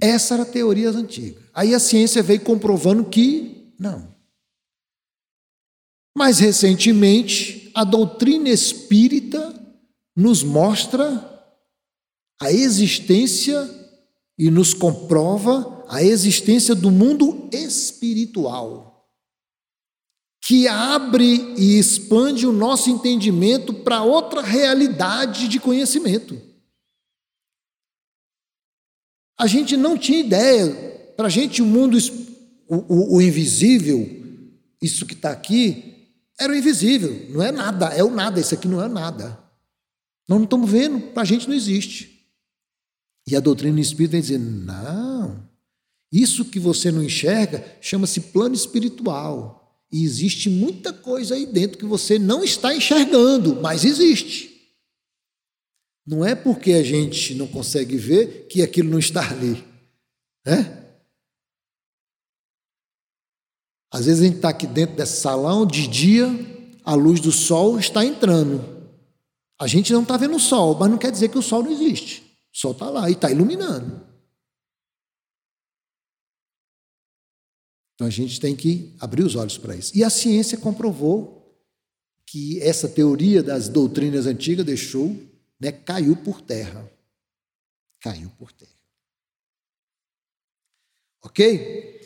Essa 0.00 0.34
era 0.34 0.44
a 0.44 0.46
teoria 0.46 0.90
antiga. 0.90 1.40
Aí 1.52 1.74
a 1.74 1.80
ciência 1.80 2.22
veio 2.22 2.40
comprovando 2.40 3.04
que 3.04 3.72
não. 3.76 4.14
Mais 6.16 6.38
recentemente, 6.38 7.72
a 7.74 7.82
doutrina 7.82 8.48
espírita 8.48 9.52
nos 10.18 10.42
mostra 10.42 11.46
a 12.40 12.50
existência 12.50 13.56
e 14.36 14.50
nos 14.50 14.74
comprova 14.74 15.84
a 15.88 16.02
existência 16.02 16.74
do 16.74 16.90
mundo 16.90 17.48
espiritual, 17.52 19.08
que 20.44 20.66
abre 20.66 21.54
e 21.56 21.78
expande 21.78 22.48
o 22.48 22.52
nosso 22.52 22.90
entendimento 22.90 23.72
para 23.72 24.02
outra 24.02 24.42
realidade 24.42 25.46
de 25.46 25.60
conhecimento. 25.60 26.36
A 29.38 29.46
gente 29.46 29.76
não 29.76 29.96
tinha 29.96 30.18
ideia, 30.18 31.12
para 31.16 31.28
a 31.28 31.30
gente 31.30 31.62
o 31.62 31.64
mundo, 31.64 31.96
o, 32.66 32.74
o, 32.74 33.16
o 33.18 33.22
invisível, 33.22 34.04
isso 34.82 35.06
que 35.06 35.14
está 35.14 35.30
aqui, 35.30 36.10
era 36.36 36.52
o 36.52 36.56
invisível, 36.56 37.28
não 37.30 37.40
é 37.40 37.52
nada, 37.52 37.86
é 37.94 38.02
o 38.02 38.10
nada, 38.10 38.40
isso 38.40 38.52
aqui 38.52 38.66
não 38.66 38.82
é 38.82 38.88
nada. 38.88 39.46
Nós 40.28 40.38
não 40.38 40.44
estamos 40.44 40.70
vendo, 40.70 41.00
para 41.12 41.22
a 41.22 41.24
gente 41.26 41.48
não 41.48 41.54
existe. 41.54 42.26
E 43.26 43.34
a 43.34 43.40
doutrina 43.40 43.80
espírita 43.80 44.12
vem 44.12 44.20
dizer: 44.20 44.38
não, 44.38 45.48
isso 46.12 46.44
que 46.44 46.58
você 46.58 46.90
não 46.90 47.02
enxerga 47.02 47.64
chama-se 47.80 48.20
plano 48.20 48.54
espiritual. 48.54 49.56
E 49.90 50.04
existe 50.04 50.50
muita 50.50 50.92
coisa 50.92 51.34
aí 51.34 51.46
dentro 51.46 51.78
que 51.78 51.86
você 51.86 52.18
não 52.18 52.44
está 52.44 52.74
enxergando, 52.74 53.58
mas 53.60 53.84
existe. 53.84 54.54
Não 56.06 56.24
é 56.24 56.34
porque 56.34 56.72
a 56.72 56.82
gente 56.82 57.34
não 57.34 57.46
consegue 57.46 57.96
ver 57.96 58.46
que 58.48 58.62
aquilo 58.62 58.90
não 58.90 58.98
está 58.98 59.30
ali. 59.30 59.64
Né? 60.44 60.84
Às 63.90 64.06
vezes 64.06 64.22
a 64.22 64.26
gente 64.26 64.36
está 64.36 64.50
aqui 64.50 64.66
dentro 64.66 64.96
desse 64.96 65.20
salão, 65.20 65.66
de 65.66 65.86
dia, 65.86 66.28
a 66.84 66.94
luz 66.94 67.20
do 67.20 67.32
sol 67.32 67.78
está 67.78 68.04
entrando. 68.04 68.77
A 69.58 69.66
gente 69.66 69.92
não 69.92 70.02
está 70.02 70.16
vendo 70.16 70.36
o 70.36 70.40
sol, 70.40 70.76
mas 70.78 70.90
não 70.90 70.98
quer 70.98 71.10
dizer 71.10 71.28
que 71.30 71.38
o 71.38 71.42
sol 71.42 71.62
não 71.62 71.72
existe. 71.72 72.22
O 72.54 72.56
sol 72.56 72.72
está 72.72 72.88
lá 72.88 73.10
e 73.10 73.14
está 73.14 73.30
iluminando. 73.30 74.06
Então 77.94 78.06
a 78.06 78.10
gente 78.10 78.40
tem 78.40 78.54
que 78.54 78.94
abrir 79.00 79.24
os 79.24 79.34
olhos 79.34 79.58
para 79.58 79.74
isso. 79.74 79.96
E 79.96 80.04
a 80.04 80.10
ciência 80.10 80.56
comprovou 80.56 81.38
que 82.24 82.62
essa 82.62 82.88
teoria 82.88 83.42
das 83.42 83.68
doutrinas 83.68 84.26
antigas 84.26 84.64
deixou, 84.64 85.16
né, 85.58 85.72
caiu 85.72 86.14
por 86.14 86.40
terra. 86.40 86.88
Caiu 88.00 88.30
por 88.38 88.52
terra. 88.52 88.70
Ok? 91.24 92.00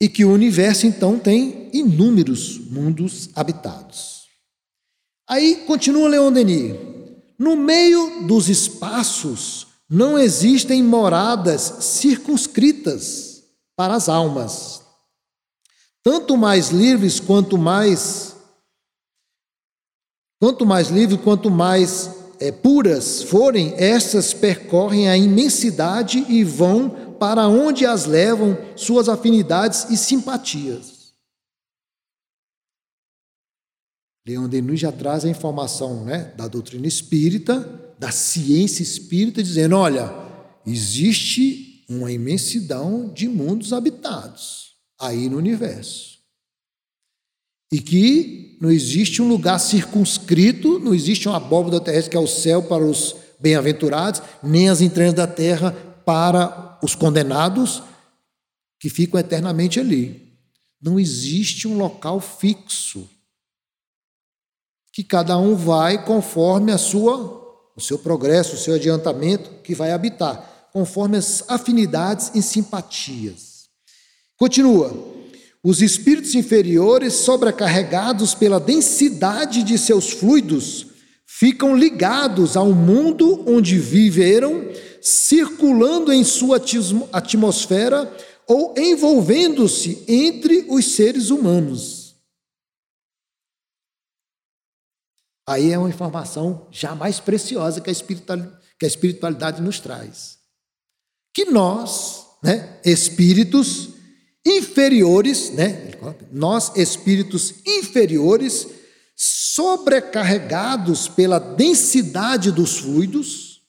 E 0.00 0.08
que 0.08 0.24
o 0.24 0.32
universo 0.32 0.86
então 0.86 1.18
tem 1.18 1.68
inúmeros 1.76 2.56
mundos 2.70 3.28
habitados. 3.34 4.17
Aí 5.28 5.64
continua 5.66 6.08
Leon 6.08 6.32
Denis. 6.32 6.74
No 7.38 7.54
meio 7.54 8.26
dos 8.26 8.48
espaços 8.48 9.66
não 9.88 10.18
existem 10.18 10.82
moradas 10.82 11.60
circunscritas 11.80 13.44
para 13.76 13.94
as 13.94 14.08
almas. 14.08 14.82
Tanto 16.02 16.36
mais 16.36 16.70
livres 16.70 17.20
quanto 17.20 17.58
mais 17.58 18.34
quanto 20.40 20.64
mais 20.64 20.88
livres, 20.88 21.20
quanto 21.20 21.50
mais 21.50 22.10
é, 22.40 22.52
puras 22.52 23.22
forem, 23.22 23.74
estas 23.76 24.32
percorrem 24.32 25.08
a 25.08 25.16
imensidade 25.16 26.24
e 26.28 26.44
vão 26.44 26.90
para 27.18 27.48
onde 27.48 27.84
as 27.84 28.04
levam 28.06 28.56
suas 28.76 29.08
afinidades 29.08 29.90
e 29.90 29.96
simpatias. 29.96 30.97
Leon 34.28 34.46
Denis 34.46 34.80
já 34.80 34.92
traz 34.92 35.24
a 35.24 35.28
informação 35.30 36.04
né, 36.04 36.34
da 36.36 36.46
doutrina 36.46 36.86
espírita, 36.86 37.94
da 37.98 38.10
ciência 38.10 38.82
espírita, 38.82 39.42
dizendo: 39.42 39.74
olha, 39.74 40.14
existe 40.66 41.86
uma 41.88 42.12
imensidão 42.12 43.08
de 43.08 43.26
mundos 43.26 43.72
habitados 43.72 44.74
aí 45.00 45.30
no 45.30 45.38
universo. 45.38 46.18
E 47.72 47.80
que 47.80 48.58
não 48.60 48.70
existe 48.70 49.22
um 49.22 49.28
lugar 49.28 49.58
circunscrito, 49.58 50.78
não 50.78 50.94
existe 50.94 51.26
uma 51.26 51.38
abóbada 51.38 51.80
terrestre 51.80 52.10
que 52.10 52.16
é 52.16 52.20
o 52.20 52.26
céu 52.26 52.62
para 52.62 52.84
os 52.84 53.16
bem-aventurados, 53.40 54.20
nem 54.42 54.68
as 54.68 54.82
entranhas 54.82 55.14
da 55.14 55.26
terra 55.26 55.70
para 56.04 56.78
os 56.82 56.94
condenados 56.94 57.82
que 58.78 58.90
ficam 58.90 59.18
eternamente 59.18 59.80
ali. 59.80 60.34
Não 60.82 61.00
existe 61.00 61.66
um 61.66 61.78
local 61.78 62.20
fixo 62.20 63.08
que 64.98 65.04
cada 65.04 65.38
um 65.38 65.54
vai 65.54 66.04
conforme 66.04 66.72
a 66.72 66.76
sua, 66.76 67.70
o 67.76 67.80
seu 67.80 68.00
progresso, 68.00 68.56
o 68.56 68.58
seu 68.58 68.74
adiantamento 68.74 69.48
que 69.62 69.72
vai 69.72 69.92
habitar, 69.92 70.68
conforme 70.72 71.16
as 71.16 71.44
afinidades 71.46 72.32
e 72.34 72.42
simpatias. 72.42 73.68
Continua. 74.36 74.92
Os 75.62 75.82
espíritos 75.82 76.34
inferiores, 76.34 77.12
sobrecarregados 77.12 78.34
pela 78.34 78.58
densidade 78.58 79.62
de 79.62 79.78
seus 79.78 80.10
fluidos, 80.10 80.88
ficam 81.24 81.76
ligados 81.76 82.56
ao 82.56 82.72
mundo 82.72 83.44
onde 83.46 83.78
viveram, 83.78 84.66
circulando 85.00 86.12
em 86.12 86.24
sua 86.24 86.60
atmosfera 87.12 88.12
ou 88.48 88.74
envolvendo-se 88.76 90.02
entre 90.08 90.66
os 90.68 90.86
seres 90.86 91.30
humanos. 91.30 91.97
Aí 95.48 95.72
é 95.72 95.78
uma 95.78 95.88
informação 95.88 96.66
já 96.70 96.94
mais 96.94 97.20
preciosa 97.20 97.80
que 97.80 97.88
a 97.88 97.92
espiritualidade, 97.92 98.54
que 98.78 98.84
a 98.84 98.88
espiritualidade 98.88 99.62
nos 99.62 99.80
traz. 99.80 100.36
Que 101.32 101.46
nós, 101.46 102.26
né, 102.44 102.78
espíritos 102.84 103.88
inferiores, 104.46 105.48
né, 105.52 105.92
nós 106.30 106.76
espíritos 106.76 107.54
inferiores, 107.66 108.68
sobrecarregados 109.16 111.08
pela 111.08 111.38
densidade 111.38 112.52
dos 112.52 112.80
fluidos, 112.80 113.62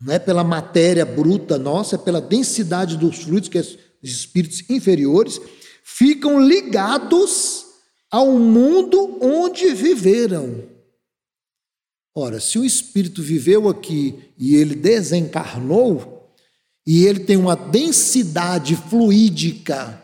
não 0.00 0.14
é 0.14 0.18
pela 0.18 0.42
matéria 0.42 1.04
bruta 1.04 1.58
nossa, 1.58 1.96
é 1.96 1.98
pela 1.98 2.20
densidade 2.20 2.96
dos 2.96 3.24
fluidos, 3.24 3.50
que 3.50 3.58
é 3.58 3.60
os 3.60 3.78
espíritos 4.02 4.70
inferiores, 4.70 5.38
ficam 5.84 6.40
ligados 6.40 7.66
ao 8.10 8.32
mundo 8.38 9.18
onde 9.20 9.74
viveram. 9.74 10.72
Ora, 12.14 12.38
se 12.38 12.58
o 12.58 12.64
espírito 12.64 13.22
viveu 13.22 13.68
aqui 13.68 14.30
e 14.38 14.54
ele 14.54 14.74
desencarnou, 14.74 16.32
e 16.86 17.06
ele 17.06 17.20
tem 17.20 17.36
uma 17.36 17.56
densidade 17.56 18.76
fluídica 18.76 20.00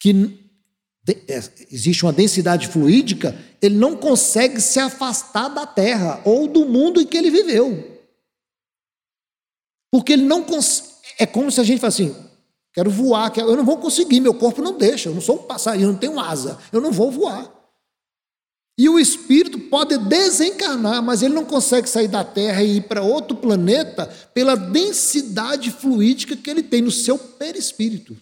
que 0.00 0.40
é, 1.28 1.42
existe 1.70 2.04
uma 2.04 2.12
densidade 2.12 2.68
fluídica, 2.68 3.38
ele 3.60 3.76
não 3.76 3.96
consegue 3.96 4.60
se 4.60 4.78
afastar 4.78 5.48
da 5.48 5.66
Terra 5.66 6.20
ou 6.24 6.48
do 6.48 6.64
mundo 6.64 7.00
em 7.00 7.06
que 7.06 7.16
ele 7.16 7.30
viveu. 7.30 8.00
Porque 9.92 10.12
ele 10.12 10.22
não 10.22 10.42
consegue. 10.42 10.88
É 11.18 11.26
como 11.26 11.50
se 11.50 11.60
a 11.60 11.64
gente 11.64 11.80
falasse 11.80 12.02
assim: 12.02 12.16
quero 12.72 12.90
voar, 12.90 13.32
eu 13.36 13.56
não 13.56 13.64
vou 13.64 13.78
conseguir, 13.78 14.20
meu 14.20 14.34
corpo 14.34 14.62
não 14.62 14.78
deixa, 14.78 15.08
eu 15.08 15.14
não 15.14 15.20
sou 15.20 15.36
um 15.36 15.42
passarinho, 15.42 15.88
eu 15.88 15.92
não 15.92 15.98
tenho 15.98 16.18
asa, 16.18 16.58
eu 16.72 16.80
não 16.80 16.92
vou 16.92 17.10
voar. 17.10 17.59
E 18.80 18.88
o 18.88 18.98
espírito 18.98 19.58
pode 19.58 19.98
desencarnar, 19.98 21.02
mas 21.02 21.22
ele 21.22 21.34
não 21.34 21.44
consegue 21.44 21.86
sair 21.86 22.08
da 22.08 22.24
Terra 22.24 22.62
e 22.62 22.78
ir 22.78 22.84
para 22.84 23.02
outro 23.02 23.36
planeta 23.36 24.06
pela 24.32 24.54
densidade 24.54 25.70
fluídica 25.70 26.34
que 26.34 26.48
ele 26.48 26.62
tem 26.62 26.80
no 26.80 26.90
seu 26.90 27.18
perispírito. 27.18 28.16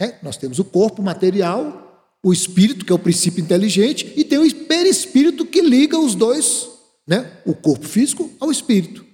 É, 0.00 0.18
nós 0.22 0.38
temos 0.38 0.58
o 0.58 0.64
corpo 0.64 1.02
material, 1.02 2.16
o 2.24 2.32
espírito, 2.32 2.86
que 2.86 2.90
é 2.90 2.94
o 2.94 2.98
princípio 2.98 3.42
inteligente, 3.42 4.10
e 4.16 4.24
tem 4.24 4.38
o 4.38 4.54
perispírito 4.64 5.44
que 5.44 5.60
liga 5.60 5.98
os 5.98 6.14
dois, 6.14 6.66
né? 7.06 7.42
o 7.44 7.54
corpo 7.54 7.86
físico 7.86 8.30
ao 8.40 8.50
espírito. 8.50 9.04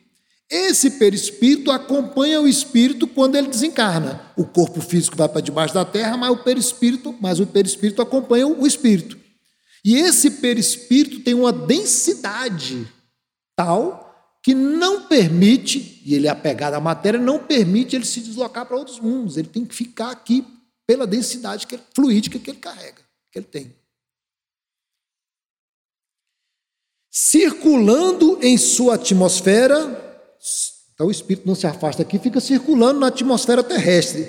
Esse 0.48 0.90
perispírito 0.92 1.72
acompanha 1.72 2.40
o 2.40 2.46
espírito 2.46 3.06
quando 3.06 3.34
ele 3.34 3.48
desencarna. 3.48 4.32
O 4.36 4.44
corpo 4.44 4.80
físico 4.80 5.16
vai 5.16 5.28
para 5.28 5.40
debaixo 5.40 5.74
da 5.74 5.84
terra, 5.84 6.16
mas 6.16 6.30
o 6.30 6.36
perispírito, 6.36 7.14
mas 7.20 7.40
o 7.40 7.46
perispírito 7.46 8.00
acompanha 8.00 8.46
o 8.46 8.66
espírito. 8.66 9.18
E 9.84 9.96
esse 9.96 10.30
perispírito 10.32 11.20
tem 11.20 11.34
uma 11.34 11.52
densidade 11.52 12.86
tal 13.56 14.04
que 14.42 14.54
não 14.54 15.08
permite, 15.08 16.00
e 16.04 16.14
ele 16.14 16.28
é 16.28 16.30
apegado 16.30 16.74
à 16.74 16.80
matéria, 16.80 17.18
não 17.18 17.44
permite 17.44 17.96
ele 17.96 18.04
se 18.04 18.20
deslocar 18.20 18.64
para 18.64 18.76
outros 18.76 19.00
mundos. 19.00 19.36
Ele 19.36 19.48
tem 19.48 19.64
que 19.64 19.74
ficar 19.74 20.10
aqui 20.10 20.46
pela 20.86 21.04
densidade 21.04 21.66
que, 21.66 21.76
fluídica 21.92 22.38
que 22.38 22.50
ele 22.50 22.60
carrega, 22.60 23.02
que 23.32 23.40
ele 23.40 23.46
tem. 23.46 23.74
Circulando 27.10 28.38
em 28.40 28.56
sua 28.56 28.94
atmosfera, 28.94 30.05
então 30.96 31.08
o 31.08 31.10
espírito 31.10 31.46
não 31.46 31.54
se 31.54 31.66
afasta 31.66 32.00
aqui, 32.00 32.18
fica 32.18 32.40
circulando 32.40 32.98
na 32.98 33.08
atmosfera 33.08 33.62
terrestre, 33.62 34.26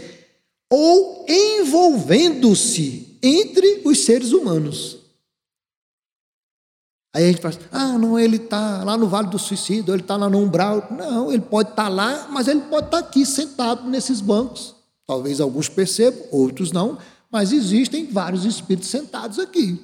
ou 0.70 1.26
envolvendo-se 1.26 3.18
entre 3.24 3.84
os 3.86 4.04
seres 4.04 4.34
humanos. 4.34 4.98
Aí 7.16 7.24
a 7.24 7.28
gente 7.28 7.42
fala, 7.42 7.56
ah, 7.72 7.98
não, 7.98 8.20
ele 8.20 8.36
está 8.36 8.84
lá 8.84 8.98
no 8.98 9.08
Vale 9.08 9.30
do 9.30 9.40
Suicídio, 9.40 9.94
ele 9.94 10.02
está 10.02 10.18
lá 10.18 10.30
no 10.30 10.40
umbral. 10.40 10.86
Não, 10.92 11.32
ele 11.32 11.42
pode 11.42 11.70
estar 11.70 11.84
tá 11.84 11.90
lá, 11.90 12.28
mas 12.30 12.50
ele 12.50 12.60
pode 12.62 12.88
estar 12.88 13.02
tá 13.02 13.08
aqui 13.08 13.26
sentado 13.26 13.90
nesses 13.90 14.20
bancos. 14.20 14.76
Talvez 15.08 15.40
alguns 15.40 15.70
percebam, 15.70 16.28
outros 16.32 16.74
não, 16.74 17.00
mas 17.32 17.54
existem 17.54 18.12
vários 18.12 18.44
espíritos 18.44 18.90
sentados 18.90 19.40
aqui. 19.40 19.82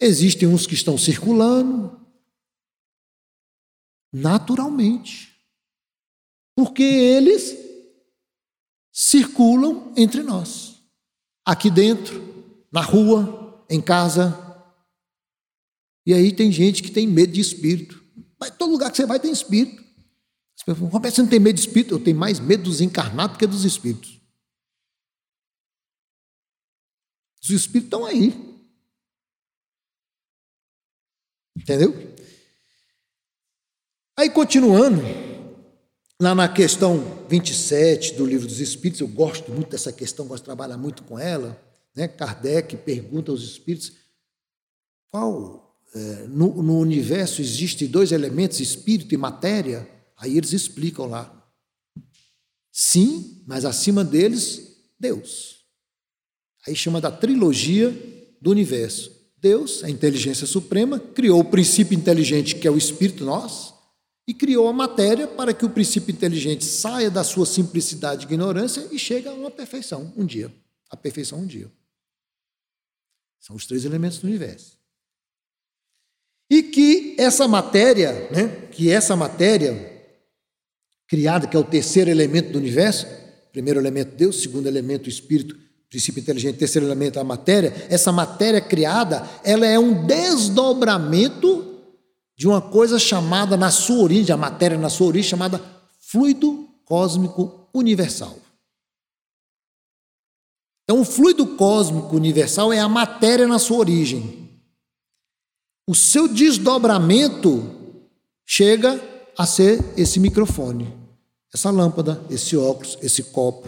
Existem 0.00 0.48
uns 0.48 0.66
que 0.66 0.74
estão 0.74 0.98
circulando 0.98 1.97
naturalmente, 4.12 5.34
porque 6.56 6.82
eles 6.82 7.56
circulam 8.92 9.92
entre 9.96 10.22
nós, 10.22 10.82
aqui 11.44 11.70
dentro, 11.70 12.64
na 12.72 12.80
rua, 12.80 13.64
em 13.70 13.80
casa. 13.80 14.36
E 16.04 16.12
aí 16.12 16.34
tem 16.34 16.50
gente 16.50 16.82
que 16.82 16.90
tem 16.90 17.06
medo 17.06 17.32
de 17.32 17.40
espírito. 17.40 18.02
Mas 18.40 18.50
todo 18.50 18.72
lugar 18.72 18.90
que 18.90 18.96
você 18.96 19.06
vai 19.06 19.20
tem 19.20 19.30
espírito. 19.30 19.86
Roberto, 20.90 21.14
você 21.14 21.22
não 21.22 21.28
tem 21.28 21.40
medo 21.40 21.54
de 21.54 21.60
espírito? 21.60 21.94
Eu 21.94 22.02
tenho 22.02 22.16
mais 22.16 22.40
medo 22.40 22.64
dos 22.64 22.80
encarnados 22.80 23.36
do 23.36 23.38
que 23.38 23.46
dos 23.46 23.64
espíritos. 23.64 24.20
Os 27.42 27.50
espíritos 27.50 27.86
estão 27.86 28.04
aí. 28.04 28.34
Entendeu? 31.56 32.17
Aí, 34.18 34.28
continuando, 34.28 35.00
lá 36.20 36.34
na 36.34 36.48
questão 36.48 37.24
27 37.28 38.14
do 38.14 38.26
Livro 38.26 38.48
dos 38.48 38.58
Espíritos, 38.58 39.00
eu 39.00 39.06
gosto 39.06 39.52
muito 39.52 39.70
dessa 39.70 39.92
questão, 39.92 40.26
gosto 40.26 40.42
de 40.42 40.46
trabalhar 40.46 40.76
muito 40.76 41.04
com 41.04 41.16
ela. 41.16 41.56
Né? 41.94 42.08
Kardec 42.08 42.78
pergunta 42.78 43.30
aos 43.30 43.44
espíritos 43.44 43.92
qual. 45.08 45.78
É, 45.94 46.26
no, 46.26 46.60
no 46.60 46.80
universo 46.80 47.40
existem 47.40 47.86
dois 47.86 48.10
elementos, 48.10 48.58
espírito 48.58 49.14
e 49.14 49.16
matéria. 49.16 49.88
Aí 50.16 50.36
eles 50.36 50.52
explicam 50.52 51.06
lá. 51.06 51.32
Sim, 52.72 53.44
mas 53.46 53.64
acima 53.64 54.02
deles, 54.02 54.80
Deus. 54.98 55.60
Aí 56.66 56.74
chama 56.74 57.00
da 57.00 57.12
trilogia 57.12 57.96
do 58.42 58.50
universo. 58.50 59.12
Deus, 59.36 59.84
a 59.84 59.88
inteligência 59.88 60.44
suprema, 60.44 60.98
criou 60.98 61.38
o 61.38 61.44
princípio 61.44 61.96
inteligente, 61.96 62.56
que 62.56 62.66
é 62.66 62.70
o 62.70 62.76
espírito 62.76 63.24
nós, 63.24 63.77
e 64.28 64.34
criou 64.34 64.68
a 64.68 64.72
matéria 64.74 65.26
para 65.26 65.54
que 65.54 65.64
o 65.64 65.70
princípio 65.70 66.12
inteligente 66.12 66.62
saia 66.62 67.10
da 67.10 67.24
sua 67.24 67.46
simplicidade 67.46 68.24
e 68.24 68.26
ignorância 68.26 68.86
e 68.92 68.98
chegue 68.98 69.26
a 69.26 69.32
uma 69.32 69.50
perfeição 69.50 70.12
um 70.14 70.26
dia. 70.26 70.52
A 70.90 70.96
perfeição 70.98 71.38
um 71.38 71.46
dia. 71.46 71.72
São 73.40 73.56
os 73.56 73.64
três 73.64 73.86
elementos 73.86 74.18
do 74.18 74.26
universo. 74.26 74.76
E 76.50 76.62
que 76.62 77.16
essa 77.18 77.48
matéria, 77.48 78.28
né, 78.30 78.68
que 78.70 78.90
essa 78.90 79.16
matéria 79.16 79.96
criada, 81.06 81.46
que 81.46 81.56
é 81.56 81.60
o 81.60 81.64
terceiro 81.64 82.10
elemento 82.10 82.52
do 82.52 82.58
universo, 82.58 83.06
primeiro 83.50 83.80
elemento 83.80 84.14
Deus, 84.14 84.42
segundo 84.42 84.66
elemento 84.66 85.08
espírito, 85.08 85.56
princípio 85.88 86.20
inteligente, 86.20 86.58
terceiro 86.58 86.86
elemento 86.86 87.18
a 87.18 87.24
matéria, 87.24 87.86
essa 87.88 88.12
matéria 88.12 88.60
criada, 88.60 89.26
ela 89.42 89.66
é 89.66 89.78
um 89.78 90.06
desdobramento 90.06 91.67
de 92.38 92.46
uma 92.46 92.62
coisa 92.62 93.00
chamada 93.00 93.56
na 93.56 93.68
sua 93.68 93.98
origem, 93.98 94.32
a 94.32 94.36
matéria 94.36 94.78
na 94.78 94.88
sua 94.88 95.08
origem 95.08 95.28
chamada 95.28 95.60
fluido 95.98 96.68
cósmico 96.84 97.68
universal. 97.74 98.38
Então, 100.84 101.00
o 101.00 101.04
fluido 101.04 101.56
cósmico 101.56 102.14
universal 102.14 102.72
é 102.72 102.78
a 102.78 102.88
matéria 102.88 103.46
na 103.46 103.58
sua 103.58 103.78
origem. 103.78 104.48
O 105.86 105.96
seu 105.96 106.28
desdobramento 106.28 107.74
chega 108.46 109.02
a 109.36 109.44
ser 109.44 109.80
esse 109.98 110.20
microfone, 110.20 110.96
essa 111.52 111.70
lâmpada, 111.70 112.24
esse 112.30 112.56
óculos, 112.56 112.96
esse 113.02 113.24
copo. 113.24 113.66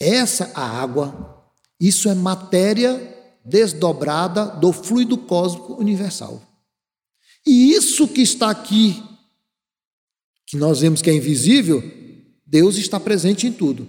Essa 0.00 0.50
a 0.52 0.62
água, 0.62 1.48
isso 1.80 2.08
é 2.08 2.14
matéria 2.14 3.14
desdobrada 3.44 4.46
do 4.46 4.72
fluido 4.72 5.16
cósmico 5.16 5.74
universal. 5.74 6.42
E 7.46 7.72
isso 7.72 8.08
que 8.08 8.22
está 8.22 8.50
aqui, 8.50 9.02
que 10.46 10.56
nós 10.56 10.80
vemos 10.80 11.00
que 11.00 11.08
é 11.08 11.14
invisível, 11.14 11.82
Deus 12.44 12.76
está 12.76 12.98
presente 12.98 13.46
em 13.46 13.52
tudo. 13.52 13.88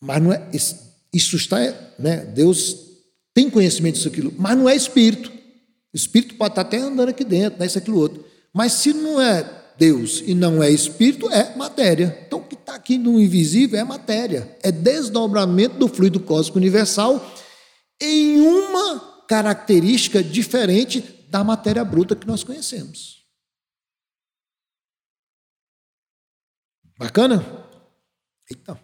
Mas 0.00 0.22
não 0.22 0.32
é 0.32 0.48
isso 1.12 1.36
está, 1.36 1.58
né? 1.98 2.24
Deus 2.24 2.76
tem 3.34 3.50
conhecimento 3.50 3.96
disso 3.96 4.08
aquilo, 4.08 4.32
mas 4.38 4.56
não 4.56 4.68
é 4.68 4.76
espírito. 4.76 5.30
O 5.92 5.96
espírito 5.96 6.36
pode 6.36 6.52
estar 6.52 6.62
até 6.62 6.78
andando 6.78 7.08
aqui 7.08 7.24
dentro, 7.24 7.58
né, 7.58 7.66
isso 7.66 7.78
aquilo 7.78 7.98
outro. 7.98 8.24
Mas 8.52 8.72
se 8.74 8.92
não 8.92 9.20
é 9.20 9.44
Deus 9.76 10.22
e 10.24 10.34
não 10.34 10.62
é 10.62 10.70
espírito, 10.70 11.28
é 11.30 11.56
matéria. 11.56 12.22
Então, 12.26 12.40
o 12.40 12.42
que 12.42 12.54
está 12.54 12.74
aqui 12.74 12.96
no 12.96 13.20
invisível 13.20 13.78
é 13.78 13.84
matéria. 13.84 14.56
É 14.62 14.70
desdobramento 14.70 15.78
do 15.78 15.88
fluido 15.88 16.20
cósmico 16.20 16.58
universal 16.58 17.34
em 18.00 18.40
uma 18.40 19.24
característica 19.26 20.22
diferente 20.22 21.02
da 21.30 21.44
matéria 21.44 21.84
bruta 21.84 22.16
que 22.16 22.26
nós 22.26 22.42
conhecemos. 22.42 23.24
Bacana? 26.98 27.66
Então. 28.50 28.78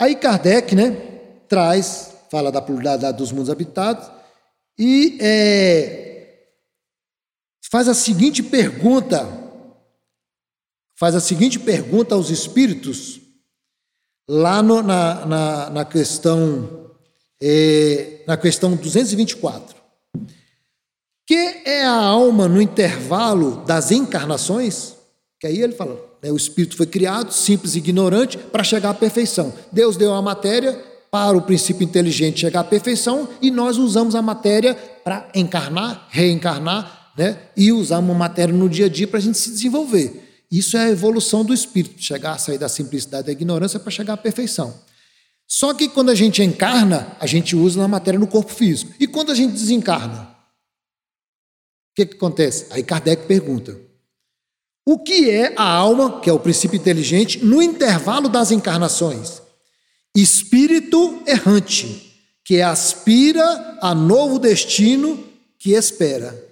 Aí 0.00 0.14
Kardec, 0.14 0.76
né, 0.76 0.90
traz, 1.48 2.14
fala 2.30 2.52
da 2.52 2.62
pluralidade 2.62 3.16
dos 3.16 3.32
mundos 3.32 3.50
habitados 3.50 4.08
e 4.78 5.18
é, 5.20 6.52
faz 7.68 7.88
a 7.88 7.94
seguinte 7.94 8.42
pergunta, 8.42 9.26
faz 10.94 11.16
a 11.16 11.20
seguinte 11.20 11.58
pergunta 11.58 12.14
aos 12.14 12.30
espíritos 12.30 13.20
lá 14.28 14.62
no, 14.62 14.82
na, 14.82 15.26
na, 15.26 15.70
na, 15.70 15.84
questão 15.84 16.94
é, 17.42 18.17
na 18.28 18.36
questão 18.36 18.76
224. 18.76 19.74
Que 21.26 21.62
é 21.64 21.82
a 21.82 21.94
alma 21.94 22.46
no 22.46 22.60
intervalo 22.60 23.64
das 23.66 23.90
encarnações? 23.90 24.96
Que 25.40 25.46
aí 25.46 25.62
ele 25.62 25.72
fala, 25.72 25.98
né, 26.22 26.30
o 26.30 26.36
espírito 26.36 26.76
foi 26.76 26.84
criado, 26.84 27.32
simples 27.32 27.74
e 27.74 27.78
ignorante, 27.78 28.36
para 28.36 28.62
chegar 28.62 28.90
à 28.90 28.94
perfeição. 28.94 29.54
Deus 29.72 29.96
deu 29.96 30.12
a 30.12 30.20
matéria 30.20 30.78
para 31.10 31.38
o 31.38 31.40
princípio 31.40 31.84
inteligente 31.84 32.40
chegar 32.40 32.60
à 32.60 32.64
perfeição 32.64 33.26
e 33.40 33.50
nós 33.50 33.78
usamos 33.78 34.14
a 34.14 34.20
matéria 34.20 34.74
para 34.74 35.26
encarnar, 35.34 36.06
reencarnar, 36.10 37.12
né, 37.16 37.38
e 37.56 37.72
usamos 37.72 38.14
a 38.14 38.18
matéria 38.18 38.54
no 38.54 38.68
dia 38.68 38.86
a 38.86 38.88
dia 38.90 39.08
para 39.08 39.18
a 39.18 39.22
gente 39.22 39.38
se 39.38 39.50
desenvolver. 39.50 40.44
Isso 40.52 40.76
é 40.76 40.84
a 40.84 40.90
evolução 40.90 41.46
do 41.46 41.54
espírito, 41.54 42.02
chegar 42.02 42.32
a 42.32 42.38
sair 42.38 42.58
da 42.58 42.68
simplicidade 42.68 43.26
da 43.26 43.32
ignorância 43.32 43.80
para 43.80 43.90
chegar 43.90 44.12
à 44.12 44.16
perfeição. 44.18 44.74
Só 45.48 45.72
que 45.72 45.88
quando 45.88 46.10
a 46.10 46.14
gente 46.14 46.42
encarna, 46.42 47.16
a 47.18 47.26
gente 47.26 47.56
usa 47.56 47.80
na 47.80 47.88
matéria 47.88 48.20
no 48.20 48.26
corpo 48.26 48.52
físico. 48.52 48.92
E 49.00 49.06
quando 49.06 49.32
a 49.32 49.34
gente 49.34 49.54
desencarna? 49.54 50.24
O 51.90 51.94
que, 51.96 52.04
que 52.04 52.16
acontece? 52.16 52.66
Aí 52.70 52.82
Kardec 52.82 53.26
pergunta: 53.26 53.80
o 54.86 54.98
que 54.98 55.30
é 55.30 55.54
a 55.56 55.64
alma, 55.64 56.20
que 56.20 56.28
é 56.28 56.32
o 56.32 56.38
princípio 56.38 56.76
inteligente, 56.76 57.42
no 57.42 57.62
intervalo 57.62 58.28
das 58.28 58.50
encarnações? 58.50 59.40
Espírito 60.14 61.22
errante, 61.26 62.12
que 62.44 62.60
aspira 62.60 63.78
a 63.80 63.94
novo 63.94 64.38
destino 64.38 65.26
que 65.58 65.72
espera. 65.72 66.46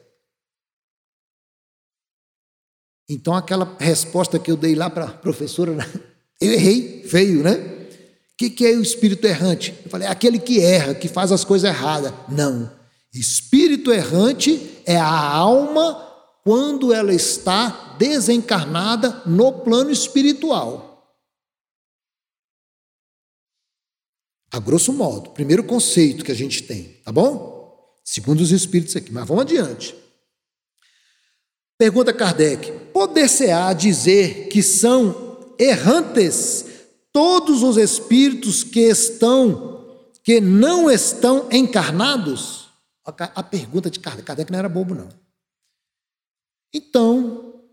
Então, 3.09 3.35
aquela 3.35 3.77
resposta 3.79 4.39
que 4.39 4.51
eu 4.51 4.57
dei 4.57 4.75
lá 4.75 4.89
para 4.89 5.05
a 5.05 5.13
professora, 5.13 5.75
né? 5.75 5.85
eu 6.41 6.53
errei, 6.53 7.05
feio, 7.05 7.43
né? 7.43 7.76
O 8.37 8.39
que, 8.39 8.51
que 8.51 8.67
é 8.67 8.73
o 8.73 8.83
espírito 8.83 9.27
errante? 9.27 9.75
Eu 9.83 9.91
falei, 9.91 10.07
é 10.07 10.11
aquele 10.11 10.39
que 10.39 10.61
erra, 10.61 10.95
que 10.95 11.09
faz 11.09 11.33
as 11.33 11.43
coisas 11.43 11.71
erradas. 11.71 12.13
Não. 12.29 12.71
Espírito 13.11 13.91
errante 13.91 14.83
é 14.85 14.99
a 14.99 15.09
alma 15.09 16.07
quando 16.45 16.93
ela 16.93 17.15
está 17.15 17.97
desencarnada 17.99 19.23
no 19.25 19.51
plano 19.51 19.91
espiritual. 19.91 21.17
A 24.53 24.59
grosso 24.59 24.93
modo, 24.93 25.31
primeiro 25.31 25.65
conceito 25.65 26.23
que 26.23 26.31
a 26.31 26.37
gente 26.37 26.63
tem, 26.63 27.01
tá 27.03 27.11
bom? 27.11 27.57
Segundo 28.05 28.43
os 28.43 28.53
espíritos 28.53 28.95
aqui, 28.97 29.11
mas 29.11 29.27
vamos 29.27 29.45
adiante. 29.45 29.97
Pergunta 31.79 32.13
Kardec: 32.13 32.71
poder-se-á 32.93 33.73
dizer 33.73 34.49
que 34.49 34.63
são 34.63 35.55
errantes 35.59 36.66
todos 37.17 37.63
os 37.63 37.79
espíritos 37.79 38.63
que 38.63 38.81
estão, 38.81 40.05
que 40.23 40.39
não 40.39 40.91
estão 40.91 41.49
encarnados? 41.51 42.69
A 43.03 43.43
pergunta 43.43 43.91
de 43.91 43.99
Kardec, 43.99 44.27
Kardec 44.27 44.53
não 44.53 44.59
era 44.59 44.69
bobo, 44.69 44.95
não. 44.95 45.09
Então, 46.75 47.65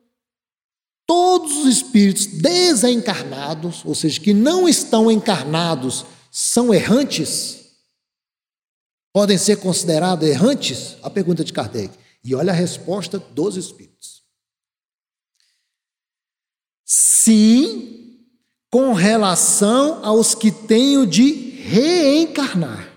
todos 1.06 1.58
os 1.58 1.76
espíritos 1.76 2.26
desencarnados, 2.26 3.84
ou 3.84 3.94
seja, 3.94 4.18
que 4.22 4.34
não 4.34 4.66
estão 4.66 5.12
encarnados, 5.12 6.06
são 6.32 6.74
errantes? 6.74 7.66
Podem 9.12 9.38
ser 9.38 9.58
considerados 9.58 10.26
errantes? 10.26 10.96
A 11.04 11.10
pergunta 11.10 11.44
de 11.44 11.52
Kardec. 11.52 11.94
E 12.24 12.34
olha 12.34 12.54
a 12.54 12.56
resposta 12.56 13.20
dos 13.20 13.58
espíritos. 13.58 14.24
Sim, 16.86 18.03
com 18.74 18.92
relação 18.92 20.04
aos 20.04 20.34
que 20.34 20.50
tenho 20.50 21.06
de 21.06 21.32
reencarnar. 21.62 22.92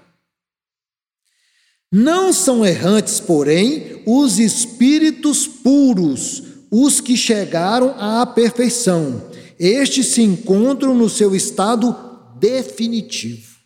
Não 1.92 2.32
são 2.32 2.64
errantes, 2.64 3.20
porém, 3.20 4.02
os 4.06 4.38
espíritos 4.38 5.46
puros, 5.46 6.42
os 6.70 6.98
que 6.98 7.14
chegaram 7.14 7.94
à 7.98 8.24
perfeição. 8.24 9.30
Estes 9.58 10.06
se 10.06 10.22
encontram 10.22 10.94
no 10.94 11.10
seu 11.10 11.36
estado 11.36 11.94
definitivo. 12.40 13.56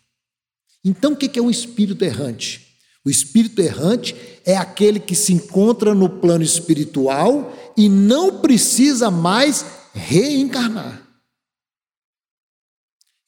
Então, 0.83 1.13
o 1.13 1.15
que 1.15 1.39
é 1.39 1.41
um 1.41 1.49
espírito 1.49 2.03
errante? 2.03 2.75
O 3.05 3.09
espírito 3.09 3.61
errante 3.61 4.13
é 4.45 4.57
aquele 4.57 4.99
que 4.99 5.15
se 5.15 5.31
encontra 5.31 5.95
no 5.95 6.09
plano 6.09 6.43
espiritual 6.43 7.57
e 7.77 7.87
não 7.87 8.41
precisa 8.41 9.09
mais 9.09 9.65
reencarnar. 9.93 11.10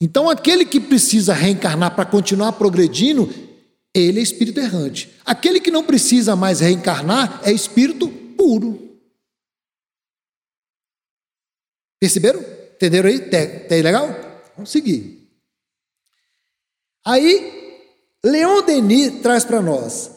Então, 0.01 0.29
aquele 0.29 0.65
que 0.65 0.79
precisa 0.79 1.34
reencarnar 1.34 1.95
para 1.95 2.06
continuar 2.06 2.53
progredindo, 2.53 3.29
ele 3.93 4.19
é 4.19 4.23
espírito 4.23 4.60
errante. 4.60 5.13
Aquele 5.23 5.60
que 5.60 5.71
não 5.71 5.84
precisa 5.84 6.36
mais 6.36 6.60
reencarnar 6.60 7.41
é 7.43 7.51
espírito 7.51 8.10
puro. 8.10 8.99
Perceberam? 11.99 12.41
Entenderam 12.75 13.10
aí? 13.10 13.19
Tem 13.19 13.82
legal? 13.82 14.08
Vamos 14.56 14.71
seguir. 14.71 15.29
Aí 17.06 17.79
Leon 18.25 18.63
Denis 18.63 19.21
traz 19.21 19.45
para 19.45 19.62
nós 19.62 20.12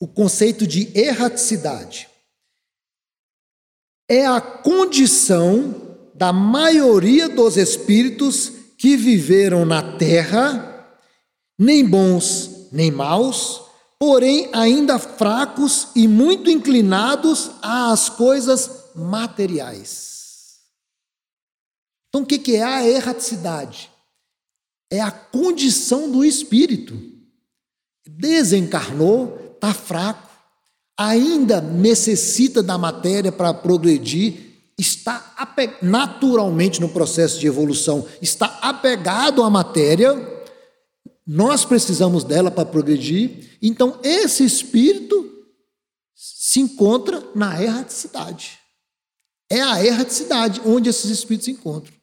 o 0.00 0.08
conceito 0.08 0.66
de 0.66 0.90
erraticidade. 0.98 2.08
É 4.08 4.26
a 4.26 4.40
condição 4.40 5.98
da 6.14 6.32
maioria 6.32 7.28
dos 7.28 7.56
espíritos 7.56 8.52
que 8.80 8.96
viveram 8.96 9.66
na 9.66 9.98
terra, 9.98 10.88
nem 11.58 11.86
bons 11.86 12.68
nem 12.72 12.90
maus, 12.90 13.60
porém 13.98 14.48
ainda 14.54 14.98
fracos 14.98 15.88
e 15.94 16.08
muito 16.08 16.48
inclinados 16.48 17.50
às 17.60 18.08
coisas 18.08 18.90
materiais. 18.94 20.60
Então, 22.08 22.22
o 22.22 22.26
que 22.26 22.56
é 22.56 22.62
a 22.62 22.88
erraticidade? 22.88 23.90
É 24.90 24.98
a 24.98 25.10
condição 25.10 26.10
do 26.10 26.24
espírito 26.24 26.98
desencarnou, 28.08 29.52
está 29.54 29.74
fraco, 29.74 30.30
ainda 30.98 31.60
necessita 31.60 32.62
da 32.62 32.78
matéria 32.78 33.30
para 33.30 33.52
progredir, 33.52 34.49
está 34.80 35.34
naturalmente 35.82 36.80
no 36.80 36.88
processo 36.88 37.38
de 37.38 37.46
evolução, 37.46 38.06
está 38.22 38.46
apegado 38.62 39.42
à 39.42 39.50
matéria, 39.50 40.14
nós 41.26 41.64
precisamos 41.64 42.24
dela 42.24 42.50
para 42.50 42.64
progredir, 42.64 43.58
então 43.62 43.98
esse 44.02 44.44
espírito 44.44 45.30
se 46.14 46.60
encontra 46.60 47.22
na 47.34 47.62
erraticidade. 47.62 48.58
É 49.50 49.60
a 49.60 49.84
erraticidade 49.84 50.60
onde 50.64 50.88
esses 50.88 51.10
espíritos 51.10 51.44
se 51.44 51.50
encontram. 51.50 51.94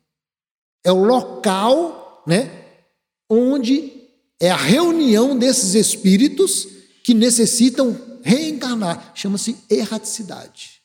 É 0.83 0.91
o 0.91 1.03
local, 1.03 2.23
né, 2.27 2.65
onde 3.29 3.91
é 4.39 4.51
a 4.51 4.55
reunião 4.55 5.37
desses 5.37 5.73
espíritos 5.73 6.67
que 7.03 7.13
necessitam 7.13 8.19
reencarnar. 8.21 9.11
Chama-se 9.15 9.57
erraticidade. 9.69 10.76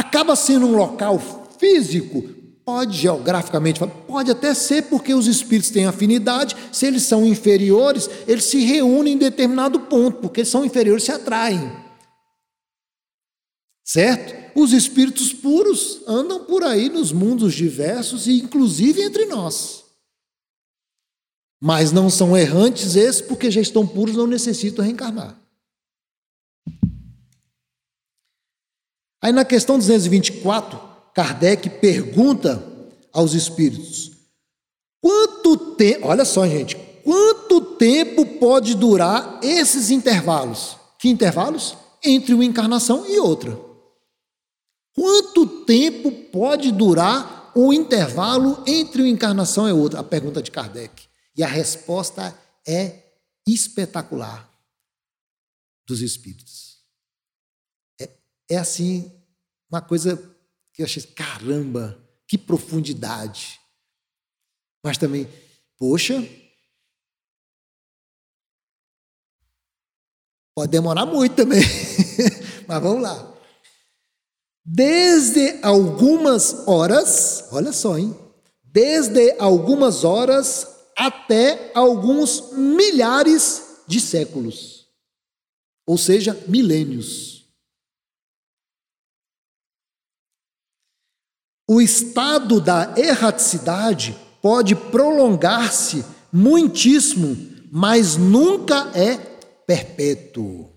Acaba 0.00 0.34
sendo 0.34 0.66
um 0.66 0.76
local 0.76 1.20
físico, 1.58 2.22
pode 2.64 2.96
geograficamente, 2.96 3.80
pode 4.06 4.30
até 4.30 4.54
ser 4.54 4.84
porque 4.84 5.12
os 5.12 5.26
espíritos 5.26 5.70
têm 5.70 5.86
afinidade, 5.86 6.56
se 6.72 6.86
eles 6.86 7.02
são 7.02 7.26
inferiores, 7.26 8.08
eles 8.26 8.44
se 8.44 8.64
reúnem 8.64 9.14
em 9.14 9.18
determinado 9.18 9.80
ponto, 9.80 10.18
porque 10.18 10.44
são 10.44 10.64
inferiores 10.64 11.04
se 11.04 11.12
atraem. 11.12 11.70
Certo? 13.84 14.40
os 14.54 14.72
espíritos 14.72 15.32
puros 15.32 16.02
andam 16.06 16.44
por 16.44 16.62
aí 16.62 16.88
nos 16.88 17.12
mundos 17.12 17.54
diversos 17.54 18.26
e 18.26 18.40
inclusive 18.40 19.02
entre 19.02 19.26
nós. 19.26 19.84
Mas 21.60 21.92
não 21.92 22.08
são 22.08 22.36
errantes 22.36 22.96
esses 22.96 23.20
porque 23.20 23.50
já 23.50 23.60
estão 23.60 23.86
puros, 23.86 24.16
não 24.16 24.26
necessitam 24.26 24.84
reencarnar. 24.84 25.38
Aí 29.22 29.32
na 29.32 29.44
questão 29.44 29.78
224, 29.78 30.80
Kardec 31.14 31.68
pergunta 31.80 32.62
aos 33.12 33.34
espíritos: 33.34 34.12
Quanto 35.00 35.56
tempo, 35.74 36.08
olha 36.08 36.24
só, 36.24 36.46
gente, 36.46 36.76
quanto 37.04 37.60
tempo 37.76 38.24
pode 38.38 38.74
durar 38.74 39.40
esses 39.42 39.90
intervalos? 39.90 40.76
Que 40.98 41.08
intervalos? 41.08 41.76
Entre 42.02 42.32
uma 42.34 42.44
encarnação 42.44 43.06
e 43.06 43.18
outra. 43.18 43.58
Quanto 44.94 45.46
tempo 45.64 46.10
pode 46.10 46.72
durar 46.72 47.52
o 47.54 47.72
intervalo 47.72 48.62
entre 48.66 49.02
uma 49.02 49.08
encarnação 49.08 49.68
e 49.68 49.72
outra? 49.72 50.00
A 50.00 50.04
pergunta 50.04 50.42
de 50.42 50.50
Kardec. 50.50 51.08
E 51.36 51.42
a 51.42 51.48
resposta 51.48 52.36
é 52.66 53.04
espetacular 53.46 54.48
dos 55.86 56.00
espíritos. 56.00 56.69
É, 58.50 58.56
assim, 58.56 59.08
uma 59.70 59.80
coisa 59.80 60.16
que 60.74 60.82
eu 60.82 60.84
achei, 60.86 61.00
caramba, 61.04 61.96
que 62.26 62.36
profundidade. 62.36 63.60
Mas 64.84 64.98
também, 64.98 65.28
poxa, 65.78 66.16
pode 70.52 70.72
demorar 70.72 71.06
muito 71.06 71.36
também. 71.36 71.62
Mas 72.66 72.82
vamos 72.82 73.02
lá. 73.02 73.34
Desde 74.64 75.60
algumas 75.62 76.66
horas, 76.66 77.48
olha 77.52 77.72
só, 77.72 77.96
hein? 77.96 78.18
Desde 78.64 79.36
algumas 79.38 80.02
horas 80.02 80.66
até 80.96 81.70
alguns 81.72 82.52
milhares 82.52 83.84
de 83.86 84.00
séculos. 84.00 84.88
Ou 85.86 85.96
seja, 85.96 86.34
milênios. 86.46 87.39
O 91.72 91.80
estado 91.80 92.60
da 92.60 92.98
erraticidade 92.98 94.18
pode 94.42 94.74
prolongar-se 94.74 96.04
muitíssimo, 96.32 97.36
mas 97.70 98.16
nunca 98.16 98.90
é 98.92 99.16
perpétuo. 99.64 100.76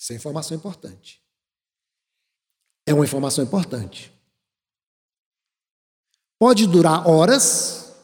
Essa 0.00 0.14
é 0.14 0.16
informação 0.16 0.56
importante. 0.56 1.22
É 2.86 2.94
uma 2.94 3.04
informação 3.04 3.44
importante. 3.44 4.10
Pode 6.38 6.66
durar 6.66 7.06
horas, 7.06 7.94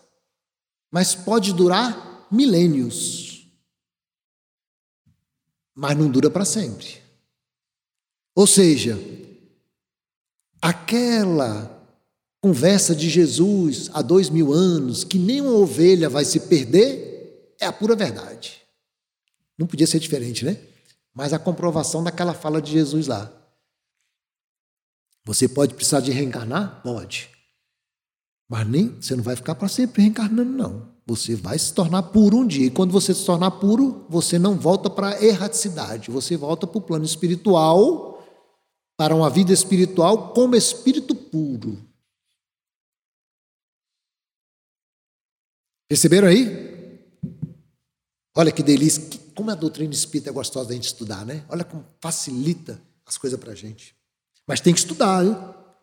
mas 0.90 1.14
pode 1.14 1.54
durar 1.54 2.28
milênios. 2.30 3.48
Mas 5.74 5.96
não 5.96 6.10
dura 6.10 6.30
para 6.30 6.44
sempre. 6.44 7.02
Ou 8.34 8.46
seja, 8.46 8.94
aquela 10.60 11.76
conversa 12.40 12.94
de 12.94 13.08
Jesus 13.08 13.90
há 13.92 14.02
dois 14.02 14.30
mil 14.30 14.52
anos, 14.52 15.04
que 15.04 15.18
nem 15.18 15.40
uma 15.40 15.52
ovelha 15.52 16.08
vai 16.08 16.24
se 16.24 16.40
perder, 16.40 17.54
é 17.60 17.66
a 17.66 17.72
pura 17.72 17.96
verdade. 17.96 18.62
Não 19.58 19.66
podia 19.66 19.86
ser 19.86 19.98
diferente, 19.98 20.44
né? 20.44 20.58
Mas 21.14 21.32
a 21.32 21.38
comprovação 21.38 22.04
daquela 22.04 22.34
fala 22.34 22.60
de 22.60 22.72
Jesus 22.72 23.06
lá. 23.06 23.32
Você 25.24 25.48
pode 25.48 25.74
precisar 25.74 26.00
de 26.00 26.12
reencarnar? 26.12 26.82
Pode. 26.82 27.30
Mas 28.48 28.68
nem 28.68 28.88
você 29.00 29.16
não 29.16 29.24
vai 29.24 29.34
ficar 29.34 29.54
para 29.54 29.66
sempre 29.66 30.02
reencarnando, 30.02 30.52
não. 30.52 30.94
Você 31.06 31.34
vai 31.34 31.58
se 31.58 31.72
tornar 31.72 32.02
puro 32.04 32.38
um 32.38 32.46
dia. 32.46 32.66
E 32.66 32.70
quando 32.70 32.92
você 32.92 33.14
se 33.14 33.24
tornar 33.24 33.52
puro, 33.52 34.04
você 34.08 34.38
não 34.38 34.56
volta 34.56 34.90
para 34.90 35.10
a 35.10 35.24
erraticidade. 35.24 36.10
Você 36.10 36.36
volta 36.36 36.66
para 36.66 36.78
o 36.78 36.82
plano 36.82 37.04
espiritual, 37.04 38.15
para 38.96 39.14
uma 39.14 39.28
vida 39.28 39.52
espiritual 39.52 40.32
como 40.32 40.56
espírito 40.56 41.14
puro. 41.14 41.84
Perceberam 45.88 46.28
aí? 46.28 47.00
Olha 48.34 48.50
que 48.50 48.62
delícia. 48.62 49.02
Como 49.34 49.50
a 49.50 49.54
doutrina 49.54 49.92
espírita 49.92 50.30
é 50.30 50.32
gostosa 50.32 50.68
da 50.68 50.74
gente 50.74 50.86
estudar, 50.86 51.24
né? 51.24 51.44
Olha 51.48 51.64
como 51.64 51.84
facilita 52.00 52.80
as 53.04 53.16
coisas 53.16 53.38
para 53.38 53.52
a 53.52 53.54
gente. 53.54 53.94
Mas 54.46 54.60
tem 54.60 54.72
que 54.72 54.80
estudar, 54.80 55.24
hein? 55.24 55.36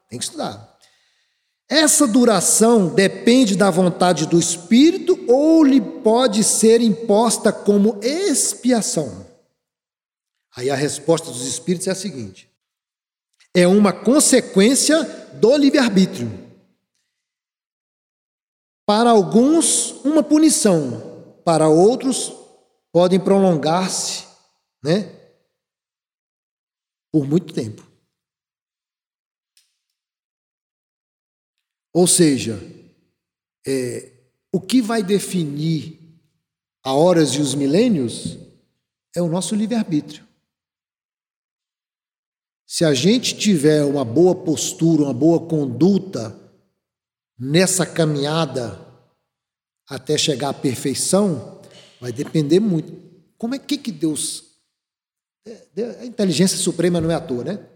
Tem 0.09 0.19
que 0.19 0.25
estudar. 0.25 0.77
Essa 1.69 2.05
duração 2.05 2.93
depende 2.93 3.55
da 3.55 3.69
vontade 3.71 4.27
do 4.27 4.37
espírito 4.37 5.17
ou 5.27 5.63
lhe 5.63 5.81
pode 5.81 6.43
ser 6.43 6.81
imposta 6.81 7.51
como 7.51 7.99
expiação? 8.03 9.25
Aí 10.55 10.69
a 10.69 10.75
resposta 10.75 11.31
dos 11.31 11.47
espíritos 11.47 11.87
é 11.87 11.91
a 11.91 11.95
seguinte: 11.95 12.52
é 13.55 13.67
uma 13.67 13.93
consequência 13.93 15.03
do 15.35 15.55
livre-arbítrio. 15.55 16.27
Para 18.85 19.11
alguns, 19.11 19.91
uma 20.03 20.23
punição, 20.23 21.41
para 21.45 21.69
outros, 21.69 22.33
podem 22.91 23.19
prolongar-se, 23.19 24.25
né? 24.83 25.19
Por 27.11 27.27
muito 27.27 27.53
tempo. 27.53 27.85
Ou 31.93 32.07
seja, 32.07 32.59
é, 33.65 34.11
o 34.51 34.59
que 34.59 34.81
vai 34.81 35.03
definir 35.03 35.99
a 36.83 36.93
horas 36.93 37.29
e 37.29 37.39
os 37.39 37.53
milênios 37.53 38.37
é 39.15 39.21
o 39.21 39.29
nosso 39.29 39.55
livre-arbítrio. 39.55 40.27
Se 42.73 42.83
a 42.83 42.91
gente 42.91 43.37
tiver 43.37 43.83
uma 43.83 44.03
boa 44.03 44.33
postura, 44.33 45.03
uma 45.03 45.13
boa 45.13 45.47
conduta, 45.47 46.35
nessa 47.37 47.85
caminhada 47.85 48.83
até 49.87 50.17
chegar 50.17 50.49
à 50.49 50.53
perfeição, 50.55 51.61
vai 52.01 52.11
depender 52.11 52.59
muito. 52.59 52.91
Como 53.37 53.53
é 53.53 53.59
que, 53.59 53.77
que 53.77 53.91
Deus. 53.91 54.57
É, 55.45 55.99
a 55.99 56.05
inteligência 56.07 56.57
suprema 56.57 56.99
não 56.99 57.11
é 57.11 57.13
à 57.13 57.21
toa, 57.21 57.43
né? 57.43 57.69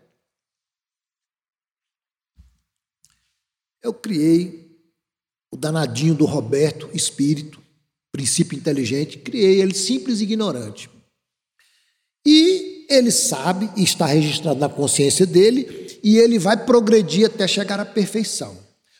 Eu 3.83 3.93
criei 3.93 4.81
o 5.53 5.57
danadinho 5.57 6.15
do 6.15 6.25
Roberto, 6.25 6.89
espírito, 6.91 7.61
princípio 8.11 8.57
inteligente, 8.57 9.19
criei 9.19 9.61
ele 9.61 9.75
simples 9.75 10.21
e 10.21 10.23
ignorante. 10.23 10.89
E 12.25 12.76
ele 12.89 13.11
sabe, 13.11 13.69
e 13.75 13.83
está 13.83 14.05
registrado 14.05 14.59
na 14.59 14.69
consciência 14.69 15.25
dele, 15.25 15.99
e 16.03 16.17
ele 16.17 16.39
vai 16.39 16.65
progredir 16.65 17.25
até 17.25 17.47
chegar 17.47 17.79
à 17.79 17.85
perfeição. 17.85 18.55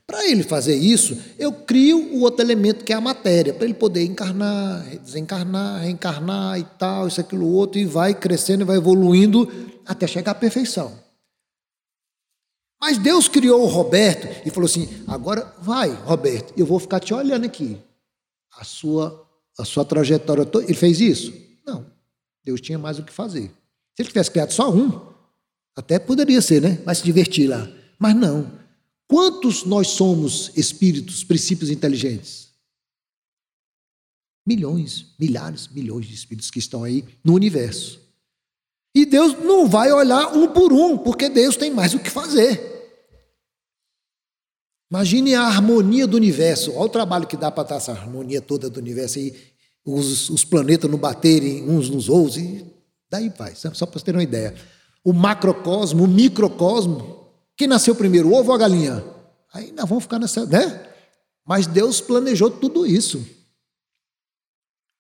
Para 0.06 0.26
ele 0.26 0.42
fazer 0.42 0.76
isso, 0.76 1.18
eu 1.38 1.52
crio 1.52 2.14
o 2.14 2.22
outro 2.22 2.42
elemento 2.42 2.86
que 2.86 2.94
é 2.94 2.96
a 2.96 3.02
matéria, 3.02 3.54
para 3.54 3.66
ele 3.66 3.74
poder 3.74 4.06
encarnar, 4.06 4.86
desencarnar, 5.00 5.82
reencarnar 5.82 6.58
e 6.58 6.64
tal, 6.80 7.08
isso, 7.08 7.20
aquilo, 7.20 7.46
outro, 7.46 7.78
e 7.78 7.86
vai 7.86 8.14
crescendo 8.14 8.62
e 8.62 8.66
vai 8.66 8.78
evoluindo 8.78 9.52
até 9.86 10.08
chegar 10.08 10.32
à 10.32 10.36
perfeição. 10.36 10.98
Mas 12.80 12.98
Deus 12.98 13.28
criou 13.28 13.64
o 13.64 13.68
Roberto 13.68 14.28
e 14.46 14.50
falou 14.50 14.68
assim: 14.68 14.88
agora 15.08 15.54
vai, 15.60 15.90
Roberto, 15.90 16.54
eu 16.56 16.66
vou 16.66 16.80
ficar 16.80 17.00
te 17.00 17.14
olhando 17.14 17.46
aqui. 17.46 17.78
A 18.58 18.64
sua, 18.64 19.28
a 19.58 19.66
sua 19.66 19.84
trajetória 19.84 20.46
toda. 20.46 20.66
Ele 20.66 20.74
fez 20.74 21.02
isso? 21.02 21.34
Não. 21.66 21.86
Deus 22.44 22.62
tinha 22.62 22.78
mais 22.78 22.98
o 22.98 23.04
que 23.04 23.12
fazer. 23.12 23.52
Se 23.98 24.04
ele 24.04 24.10
tivesse 24.10 24.30
criado 24.30 24.54
só 24.54 24.72
um, 24.72 25.12
até 25.76 25.98
poderia 25.98 26.40
ser, 26.40 26.62
né? 26.62 26.80
Vai 26.86 26.94
se 26.94 27.04
divertir 27.04 27.50
lá. 27.50 27.68
Mas 27.98 28.16
não. 28.16 28.60
Quantos 29.08 29.66
nós 29.66 29.88
somos 29.88 30.52
espíritos, 30.56 31.24
princípios 31.24 31.72
inteligentes? 31.72 32.50
Milhões, 34.46 35.16
milhares, 35.20 35.68
milhões 35.70 36.06
de 36.06 36.14
espíritos 36.14 36.52
que 36.52 36.60
estão 36.60 36.84
aí 36.84 37.04
no 37.24 37.34
universo. 37.34 38.00
E 38.94 39.04
Deus 39.04 39.34
não 39.44 39.68
vai 39.68 39.92
olhar 39.92 40.28
um 40.28 40.48
por 40.48 40.72
um, 40.72 40.96
porque 40.96 41.28
Deus 41.28 41.56
tem 41.56 41.72
mais 41.72 41.96
o 41.96 42.00
que 42.00 42.12
fazer. 42.12 42.76
Imagine 44.92 45.34
a 45.34 45.42
harmonia 45.42 46.06
do 46.06 46.18
universo. 46.18 46.72
Olha 46.74 46.86
o 46.86 46.90
trabalho 46.90 47.26
que 47.26 47.36
dá 47.36 47.50
para 47.50 47.64
estar 47.64 47.76
essa 47.78 47.94
harmonia 47.94 48.44
toda 48.44 48.70
do 48.70 48.80
universo 48.80 49.18
aí, 49.18 49.36
os, 49.84 50.30
os 50.30 50.46
planetas 50.46 50.90
não 50.90 51.00
baterem 51.00 51.68
uns 51.68 51.90
nos 51.90 52.10
outros, 52.10 52.38
e 52.38 52.77
daí 53.10 53.30
vai, 53.30 53.56
só 53.56 53.70
para 53.86 54.00
você 54.00 54.06
ter 54.06 54.16
uma 54.16 54.24
ideia. 54.24 54.54
O 55.04 55.14
macrocosmo, 55.14 56.04
o 56.04 56.08
microcosmo, 56.08 57.28
quem 57.56 57.68
nasceu 57.68 57.96
primeiro, 57.96 58.30
o 58.30 58.34
ovo 58.34 58.50
ou 58.50 58.56
a 58.56 58.58
galinha? 58.58 59.04
Aí 59.54 59.72
nós 59.72 59.88
vamos 59.88 60.04
ficar 60.04 60.20
nessa, 60.20 60.46
né? 60.46 60.88
Mas 61.46 61.66
Deus 61.66 62.02
planejou 62.02 62.52
tudo 62.52 62.86
isso. 62.86 63.26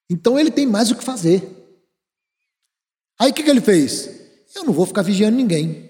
Então 0.09 0.39
ele 0.39 0.49
tem 0.49 0.65
mais 0.65 0.89
o 0.89 0.95
que 0.95 1.03
fazer. 1.03 1.43
Aí 3.19 3.31
o 3.31 3.33
que, 3.33 3.43
que 3.43 3.49
ele 3.49 3.61
fez? 3.61 4.09
Eu 4.55 4.63
não 4.63 4.73
vou 4.73 4.85
ficar 4.85 5.01
vigiando 5.01 5.35
ninguém. 5.35 5.89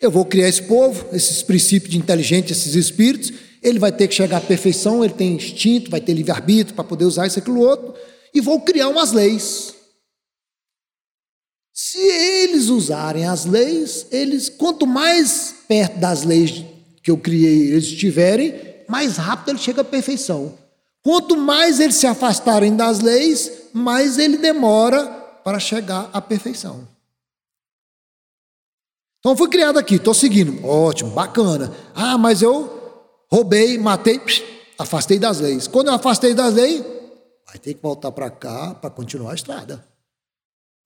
Eu 0.00 0.10
vou 0.10 0.24
criar 0.24 0.48
esse 0.48 0.62
povo, 0.62 1.14
esses 1.14 1.42
princípios 1.42 1.90
de 1.90 1.98
inteligência, 1.98 2.52
esses 2.52 2.74
espíritos. 2.74 3.32
Ele 3.62 3.78
vai 3.78 3.92
ter 3.92 4.08
que 4.08 4.14
chegar 4.14 4.38
à 4.38 4.40
perfeição, 4.40 5.04
ele 5.04 5.12
tem 5.12 5.34
instinto, 5.34 5.90
vai 5.90 6.00
ter 6.00 6.14
livre-arbítrio 6.14 6.74
para 6.74 6.84
poder 6.84 7.04
usar 7.04 7.26
isso, 7.26 7.38
aquilo, 7.38 7.60
outro. 7.60 7.94
E 8.32 8.40
vou 8.40 8.60
criar 8.60 8.88
umas 8.88 9.12
leis. 9.12 9.74
Se 11.72 11.98
eles 11.98 12.68
usarem 12.68 13.26
as 13.26 13.44
leis, 13.44 14.06
eles 14.10 14.48
quanto 14.48 14.86
mais 14.86 15.54
perto 15.68 15.98
das 15.98 16.24
leis 16.24 16.64
que 17.02 17.10
eu 17.10 17.16
criei 17.16 17.68
eles 17.72 17.84
estiverem, 17.84 18.84
mais 18.88 19.16
rápido 19.16 19.50
ele 19.50 19.58
chega 19.58 19.80
à 19.80 19.84
perfeição. 19.84 20.58
Quanto 21.02 21.36
mais 21.36 21.80
eles 21.80 21.96
se 21.96 22.06
afastarem 22.06 22.76
das 22.76 23.00
leis, 23.00 23.50
mais 23.72 24.18
ele 24.18 24.36
demora 24.36 25.06
para 25.42 25.58
chegar 25.58 26.10
à 26.12 26.20
perfeição. 26.20 26.86
Então 29.20 29.36
fui 29.36 29.48
criado 29.48 29.78
aqui, 29.78 29.96
estou 29.96 30.14
seguindo. 30.14 30.64
Ótimo, 30.66 31.10
bacana. 31.10 31.74
Ah, 31.94 32.18
mas 32.18 32.42
eu 32.42 33.04
roubei, 33.30 33.78
matei, 33.78 34.20
afastei 34.78 35.18
das 35.18 35.40
leis. 35.40 35.66
Quando 35.66 35.88
eu 35.88 35.94
afastei 35.94 36.34
das 36.34 36.54
leis, 36.54 36.84
vai 37.46 37.58
ter 37.58 37.74
que 37.74 37.82
voltar 37.82 38.12
para 38.12 38.30
cá 38.30 38.74
para 38.74 38.90
continuar 38.90 39.32
a 39.32 39.34
estrada. 39.34 39.89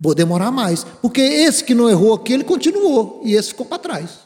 Vou 0.00 0.14
demorar 0.14 0.50
mais. 0.50 0.84
Porque 0.84 1.20
esse 1.20 1.64
que 1.64 1.74
não 1.74 1.88
errou 1.88 2.14
aqui, 2.14 2.32
ele 2.32 2.44
continuou. 2.44 3.22
E 3.24 3.34
esse 3.34 3.48
ficou 3.48 3.66
para 3.66 3.78
trás. 3.78 4.24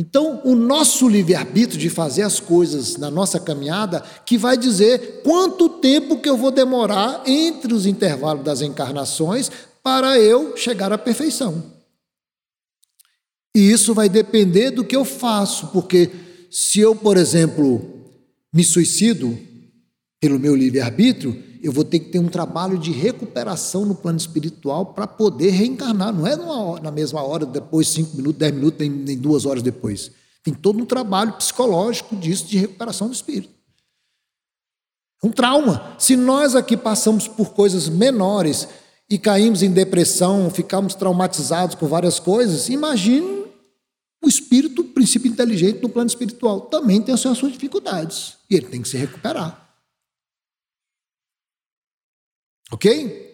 Então, 0.00 0.40
o 0.44 0.54
nosso 0.54 1.08
livre-arbítrio 1.08 1.80
de 1.80 1.90
fazer 1.90 2.22
as 2.22 2.38
coisas 2.38 2.96
na 2.96 3.10
nossa 3.10 3.40
caminhada, 3.40 4.00
que 4.24 4.38
vai 4.38 4.56
dizer 4.56 5.22
quanto 5.24 5.68
tempo 5.68 6.20
que 6.20 6.28
eu 6.28 6.36
vou 6.36 6.52
demorar 6.52 7.24
entre 7.26 7.74
os 7.74 7.84
intervalos 7.84 8.44
das 8.44 8.62
encarnações 8.62 9.50
para 9.82 10.16
eu 10.16 10.56
chegar 10.56 10.92
à 10.92 10.98
perfeição. 10.98 11.76
E 13.56 13.72
isso 13.72 13.92
vai 13.92 14.08
depender 14.08 14.70
do 14.70 14.84
que 14.84 14.94
eu 14.94 15.04
faço, 15.04 15.66
porque 15.68 16.12
se 16.48 16.78
eu, 16.78 16.94
por 16.94 17.16
exemplo, 17.16 17.82
me 18.52 18.62
suicido 18.62 19.36
pelo 20.20 20.38
meu 20.38 20.54
livre-arbítrio, 20.54 21.42
eu 21.62 21.72
vou 21.72 21.84
ter 21.84 21.98
que 21.98 22.10
ter 22.10 22.18
um 22.18 22.28
trabalho 22.28 22.78
de 22.78 22.90
recuperação 22.90 23.84
no 23.84 23.94
plano 23.94 24.18
espiritual 24.18 24.86
para 24.86 25.06
poder 25.06 25.50
reencarnar. 25.50 26.12
Não 26.12 26.26
é 26.26 26.36
na 26.80 26.90
mesma 26.90 27.22
hora, 27.22 27.46
depois, 27.46 27.88
cinco 27.88 28.16
minutos, 28.16 28.38
dez 28.38 28.54
minutos, 28.54 28.78
nem, 28.80 28.90
nem 28.90 29.18
duas 29.18 29.46
horas 29.46 29.62
depois. 29.62 30.10
Tem 30.42 30.54
todo 30.54 30.80
um 30.80 30.86
trabalho 30.86 31.32
psicológico 31.34 32.16
disso, 32.16 32.46
de 32.46 32.58
recuperação 32.58 33.08
do 33.08 33.14
espírito. 33.14 33.52
É 35.22 35.26
um 35.26 35.30
trauma. 35.30 35.96
Se 35.98 36.16
nós 36.16 36.54
aqui 36.54 36.76
passamos 36.76 37.26
por 37.26 37.50
coisas 37.50 37.88
menores 37.88 38.68
e 39.10 39.18
caímos 39.18 39.62
em 39.62 39.70
depressão, 39.70 40.50
ficamos 40.50 40.94
traumatizados 40.94 41.74
com 41.74 41.86
várias 41.86 42.20
coisas, 42.20 42.68
imagine 42.68 43.46
o 44.22 44.28
espírito, 44.28 44.82
o 44.82 44.84
princípio 44.84 45.30
inteligente 45.30 45.82
no 45.82 45.88
plano 45.88 46.08
espiritual. 46.08 46.62
Também 46.62 47.00
tem 47.00 47.14
as 47.14 47.20
suas 47.20 47.52
dificuldades. 47.52 48.34
E 48.50 48.56
ele 48.56 48.66
tem 48.66 48.82
que 48.82 48.88
se 48.88 48.96
recuperar. 48.96 49.67
Ok? 52.72 53.28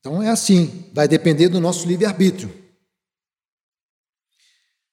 Então 0.00 0.22
é 0.22 0.28
assim, 0.28 0.90
vai 0.92 1.08
depender 1.08 1.48
do 1.48 1.60
nosso 1.60 1.86
livre-arbítrio. 1.86 2.52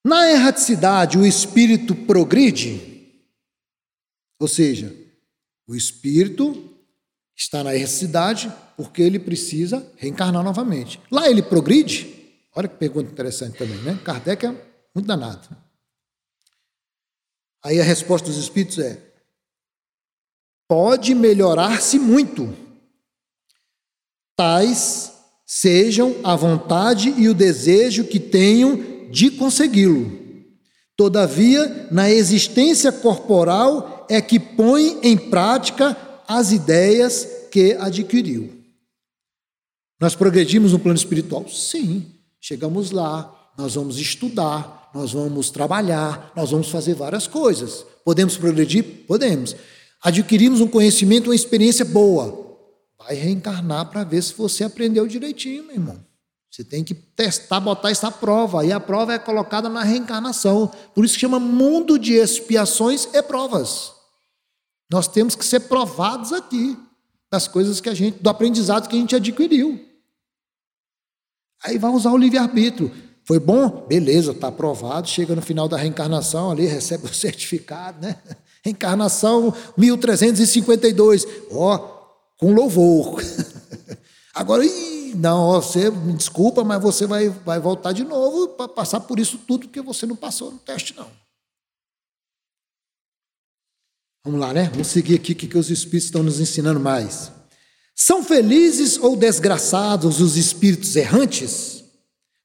Na 0.03 0.31
erraticidade, 0.31 1.17
o 1.17 1.25
espírito 1.25 1.93
progride, 1.93 3.21
ou 4.39 4.47
seja, 4.47 4.95
o 5.67 5.75
espírito 5.75 6.71
está 7.35 7.63
na 7.63 7.75
erraticidade 7.75 8.51
porque 8.75 9.01
ele 9.01 9.19
precisa 9.19 9.91
reencarnar 9.97 10.43
novamente. 10.43 10.99
Lá 11.11 11.29
ele 11.29 11.43
progride? 11.43 12.39
Olha 12.55 12.67
que 12.67 12.77
pergunta 12.77 13.11
interessante 13.11 13.57
também, 13.57 13.77
né? 13.83 13.99
Kardec 14.03 14.45
é 14.45 14.49
muito 14.93 15.07
danado. 15.07 15.47
Aí 17.63 17.79
a 17.79 17.83
resposta 17.83 18.27
dos 18.27 18.37
espíritos 18.37 18.79
é: 18.79 18.99
pode 20.67 21.13
melhorar-se 21.13 21.99
muito 21.99 22.70
tais 24.35 25.11
sejam 25.45 26.15
a 26.23 26.35
vontade 26.35 27.13
e 27.17 27.27
o 27.27 27.33
desejo 27.33 28.05
que 28.05 28.19
tenham 28.19 29.09
de 29.11 29.31
consegui-lo. 29.31 30.19
Todavia, 30.95 31.87
na 31.91 32.09
existência 32.09 32.91
corporal 32.91 34.05
é 34.09 34.21
que 34.21 34.39
põe 34.39 34.99
em 35.03 35.17
prática 35.17 35.97
as 36.27 36.51
ideias 36.51 37.27
que 37.51 37.73
adquiriu. 37.73 38.49
Nós 39.99 40.15
progredimos 40.15 40.71
no 40.71 40.79
plano 40.79 40.97
espiritual? 40.97 41.47
Sim, 41.49 42.05
chegamos 42.39 42.91
lá, 42.91 43.51
nós 43.57 43.75
vamos 43.75 43.99
estudar, 43.99 44.89
nós 44.93 45.11
vamos 45.13 45.49
trabalhar, 45.49 46.31
nós 46.35 46.51
vamos 46.51 46.69
fazer 46.69 46.95
várias 46.95 47.27
coisas. 47.27 47.85
Podemos 48.03 48.37
progredir? 48.37 48.83
Podemos. 49.07 49.55
Adquirimos 50.01 50.61
um 50.61 50.67
conhecimento, 50.67 51.27
uma 51.29 51.35
experiência 51.35 51.85
boa. 51.85 52.40
Vai 53.03 53.15
reencarnar 53.15 53.89
para 53.89 54.03
ver 54.03 54.21
se 54.21 54.33
você 54.33 54.63
aprendeu 54.63 55.07
direitinho, 55.07 55.63
meu 55.63 55.75
irmão. 55.75 56.11
Você 56.51 56.65
tem 56.65 56.83
que 56.83 56.93
testar, 56.93 57.59
botar 57.61 57.91
essa 57.91 58.11
prova. 58.11 58.65
E 58.65 58.73
a 58.73 58.79
prova 58.79 59.13
é 59.13 59.19
colocada 59.19 59.69
na 59.69 59.83
reencarnação. 59.83 60.69
Por 60.93 61.05
isso 61.05 61.17
chama 61.17 61.39
mundo 61.39 61.97
de 61.97 62.13
expiações 62.13 63.07
e 63.13 63.23
provas. 63.23 63.93
Nós 64.91 65.07
temos 65.07 65.35
que 65.35 65.45
ser 65.45 65.61
provados 65.61 66.33
aqui 66.33 66.77
das 67.31 67.47
coisas 67.47 67.79
que 67.79 67.87
a 67.87 67.93
gente, 67.93 68.21
do 68.21 68.29
aprendizado 68.29 68.89
que 68.89 68.95
a 68.97 68.99
gente 68.99 69.15
adquiriu. 69.15 69.79
Aí 71.63 71.77
vai 71.77 71.91
usar 71.91 72.11
o 72.11 72.17
livre-arbítrio. 72.17 72.91
Foi 73.23 73.39
bom? 73.39 73.85
Beleza, 73.87 74.31
está 74.31 74.49
aprovado. 74.49 75.07
Chega 75.07 75.33
no 75.33 75.41
final 75.41 75.69
da 75.69 75.77
reencarnação 75.77 76.51
ali, 76.51 76.65
recebe 76.65 77.05
o 77.05 77.13
certificado, 77.13 78.01
né? 78.05 78.17
Reencarnação 78.61 79.53
1352. 79.77 81.25
Ó, 81.51 82.00
com 82.41 82.53
louvor. 82.53 83.21
Agora, 84.33 84.63
não, 85.15 85.61
você 85.61 85.91
me 85.91 86.13
desculpa, 86.13 86.63
mas 86.63 86.81
você 86.81 87.05
vai, 87.05 87.29
vai 87.29 87.59
voltar 87.59 87.93
de 87.93 88.03
novo 88.03 88.49
para 88.49 88.67
passar 88.67 89.01
por 89.01 89.19
isso 89.19 89.37
tudo 89.37 89.67
porque 89.67 89.81
você 89.81 90.07
não 90.07 90.15
passou 90.15 90.51
no 90.51 90.57
teste, 90.57 90.95
não. 90.97 91.07
Vamos 94.25 94.39
lá, 94.39 94.53
né? 94.53 94.69
Vamos 94.71 94.87
seguir 94.87 95.15
aqui 95.15 95.33
o 95.33 95.35
que, 95.35 95.47
que 95.47 95.57
os 95.57 95.69
Espíritos 95.69 96.05
estão 96.05 96.23
nos 96.23 96.39
ensinando 96.39 96.79
mais. 96.79 97.31
São 97.95 98.23
felizes 98.23 98.97
ou 98.97 99.15
desgraçados 99.15 100.19
os 100.19 100.35
espíritos 100.35 100.95
errantes? 100.95 101.83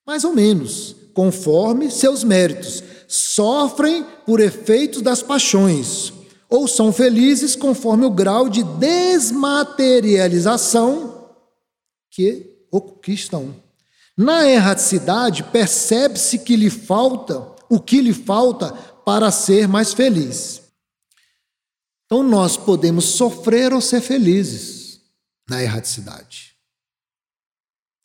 Mais 0.06 0.24
ou 0.24 0.34
menos, 0.34 0.94
conforme 1.14 1.90
seus 1.90 2.22
méritos. 2.22 2.82
Sofrem 3.08 4.04
por 4.26 4.40
efeitos 4.40 5.00
das 5.00 5.22
paixões, 5.22 6.12
ou 6.48 6.68
são 6.68 6.92
felizes 6.92 7.56
conforme 7.56 8.04
o 8.04 8.10
grau 8.10 8.48
de 8.48 8.62
desmaterialização 8.62 11.30
que 12.10 12.54
estão. 13.08 13.56
Na 14.16 14.48
erraticidade, 14.48 15.42
percebe-se 15.44 16.38
que 16.38 16.56
lhe 16.56 16.70
falta 16.70 17.54
o 17.68 17.80
que 17.80 18.00
lhe 18.00 18.14
falta 18.14 18.72
para 19.04 19.30
ser 19.30 19.68
mais 19.68 19.92
feliz. 19.92 20.62
Então, 22.06 22.22
nós 22.22 22.56
podemos 22.56 23.04
sofrer 23.04 23.72
ou 23.72 23.80
ser 23.80 24.00
felizes 24.00 25.00
na 25.48 25.62
erraticidade. 25.62 26.56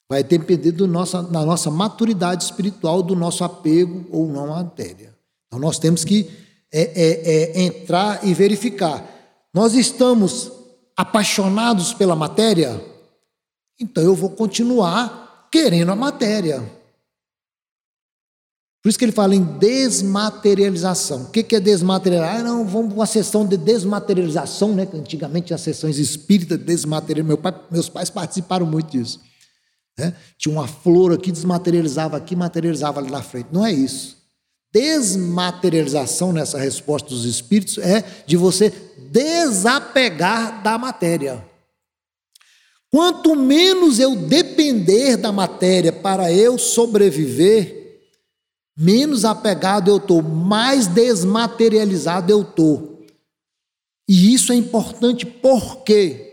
Vai 0.10 0.24
depender 0.24 0.72
do 0.72 0.88
nossa, 0.88 1.24
da 1.24 1.46
nossa 1.46 1.72
maturidade 1.72 2.44
espiritual, 2.44 3.02
do 3.02 3.16
nosso 3.16 3.44
apego 3.44 4.06
ou 4.12 4.28
não 4.28 4.54
à 4.54 4.64
matéria. 4.64 5.16
Então, 5.48 5.60
nós 5.60 5.80
temos 5.80 6.04
que 6.04 6.30
é, 6.72 6.82
é, 6.82 7.52
é 7.60 7.62
entrar 7.62 8.26
e 8.26 8.34
verificar. 8.34 9.06
Nós 9.54 9.74
estamos 9.74 10.52
apaixonados 10.96 11.94
pela 11.94 12.16
matéria, 12.16 12.82
então 13.80 14.04
eu 14.04 14.16
vou 14.16 14.30
continuar 14.30 15.50
querendo 15.52 15.92
a 15.92 15.96
matéria. 15.96 16.64
Por 18.82 18.90
isso 18.90 18.98
que 18.98 19.06
ele 19.06 19.12
fala 19.12 19.36
em 19.36 19.44
desmaterialização. 19.44 21.24
O 21.24 21.30
que 21.30 21.56
é 21.56 21.60
desmaterializar? 21.60 22.38
Ah, 22.38 22.44
não, 22.44 22.66
vamos 22.66 22.88
para 22.88 22.96
uma 22.96 23.06
sessão 23.06 23.46
de 23.46 23.56
desmaterialização, 23.56 24.74
né? 24.74 24.88
Antigamente 24.92 25.48
tinha 25.48 25.58
sessões 25.58 26.00
espíritas 26.00 26.58
de 26.58 26.64
desmaterialização. 26.64 27.28
Meu 27.28 27.38
pai, 27.38 27.54
meus 27.70 27.90
pais 27.90 28.10
participaram 28.10 28.66
muito 28.66 28.92
disso. 28.92 29.20
Né? 30.00 30.16
Tinha 30.36 30.56
uma 30.56 30.68
flor 30.68 31.14
aqui, 31.14 31.32
desmaterializava 31.32 32.18
aqui, 32.18 32.36
materializava 32.36 33.00
ali 33.00 33.12
na 33.12 33.22
frente. 33.22 33.50
Não 33.52 33.64
é 33.64 33.72
isso 33.72 34.21
desmaterialização 34.72 36.32
nessa 36.32 36.58
resposta 36.58 37.10
dos 37.10 37.26
espíritos 37.26 37.78
é 37.78 38.04
de 38.26 38.38
você 38.38 38.72
desapegar 39.12 40.64
da 40.64 40.78
matéria. 40.78 41.46
Quanto 42.90 43.36
menos 43.36 44.00
eu 44.00 44.16
depender 44.16 45.18
da 45.18 45.32
matéria 45.32 45.94
para 45.94 46.32
eu 46.32 46.58
sobreviver, 46.58 48.02
menos 48.78 49.24
apegado 49.24 49.90
eu 49.90 49.98
estou, 49.98 50.22
mais 50.22 50.88
desmaterializado 50.88 52.32
eu 52.32 52.42
estou. 52.42 53.06
E 54.08 54.34
isso 54.34 54.52
é 54.52 54.56
importante 54.56 55.26
por 55.26 55.84
quê? 55.84 56.31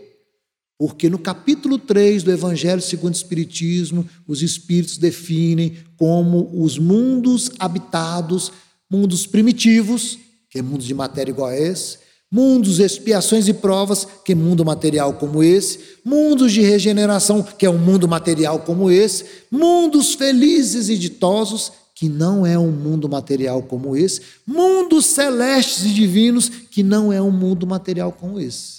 Porque 0.79 1.09
no 1.09 1.19
capítulo 1.19 1.77
3 1.77 2.23
do 2.23 2.31
Evangelho 2.31 2.81
segundo 2.81 3.13
o 3.13 3.17
Espiritismo, 3.17 4.07
os 4.25 4.41
Espíritos 4.41 4.97
definem 4.97 5.75
como 5.97 6.49
os 6.53 6.79
mundos 6.79 7.51
habitados, 7.59 8.49
mundos 8.89 9.27
primitivos, 9.27 10.17
que 10.49 10.59
é 10.59 10.61
mundos 10.61 10.87
de 10.87 10.93
matéria 10.93 11.31
igual 11.31 11.49
a 11.49 11.59
esse, 11.59 11.97
mundos, 12.31 12.79
expiações 12.79 13.49
e 13.49 13.53
provas, 13.53 14.07
que 14.23 14.31
é 14.31 14.35
mundo 14.35 14.63
material 14.63 15.15
como 15.15 15.43
esse, 15.43 15.79
mundos 16.05 16.53
de 16.53 16.61
regeneração, 16.61 17.43
que 17.43 17.65
é 17.65 17.69
um 17.69 17.77
mundo 17.77 18.07
material 18.07 18.59
como 18.59 18.89
esse, 18.89 19.25
mundos 19.51 20.13
felizes 20.13 20.87
e 20.87 20.97
ditosos, 20.97 21.73
que 21.93 22.07
não 22.07 22.45
é 22.45 22.57
um 22.57 22.71
mundo 22.71 23.09
material 23.09 23.61
como 23.63 23.97
esse, 23.97 24.21
mundos 24.47 25.07
celestes 25.07 25.83
e 25.83 25.93
divinos 25.93 26.47
que 26.47 26.83
não 26.83 27.11
é 27.11 27.21
um 27.21 27.31
mundo 27.31 27.67
material 27.67 28.13
como 28.13 28.39
esse. 28.39 28.78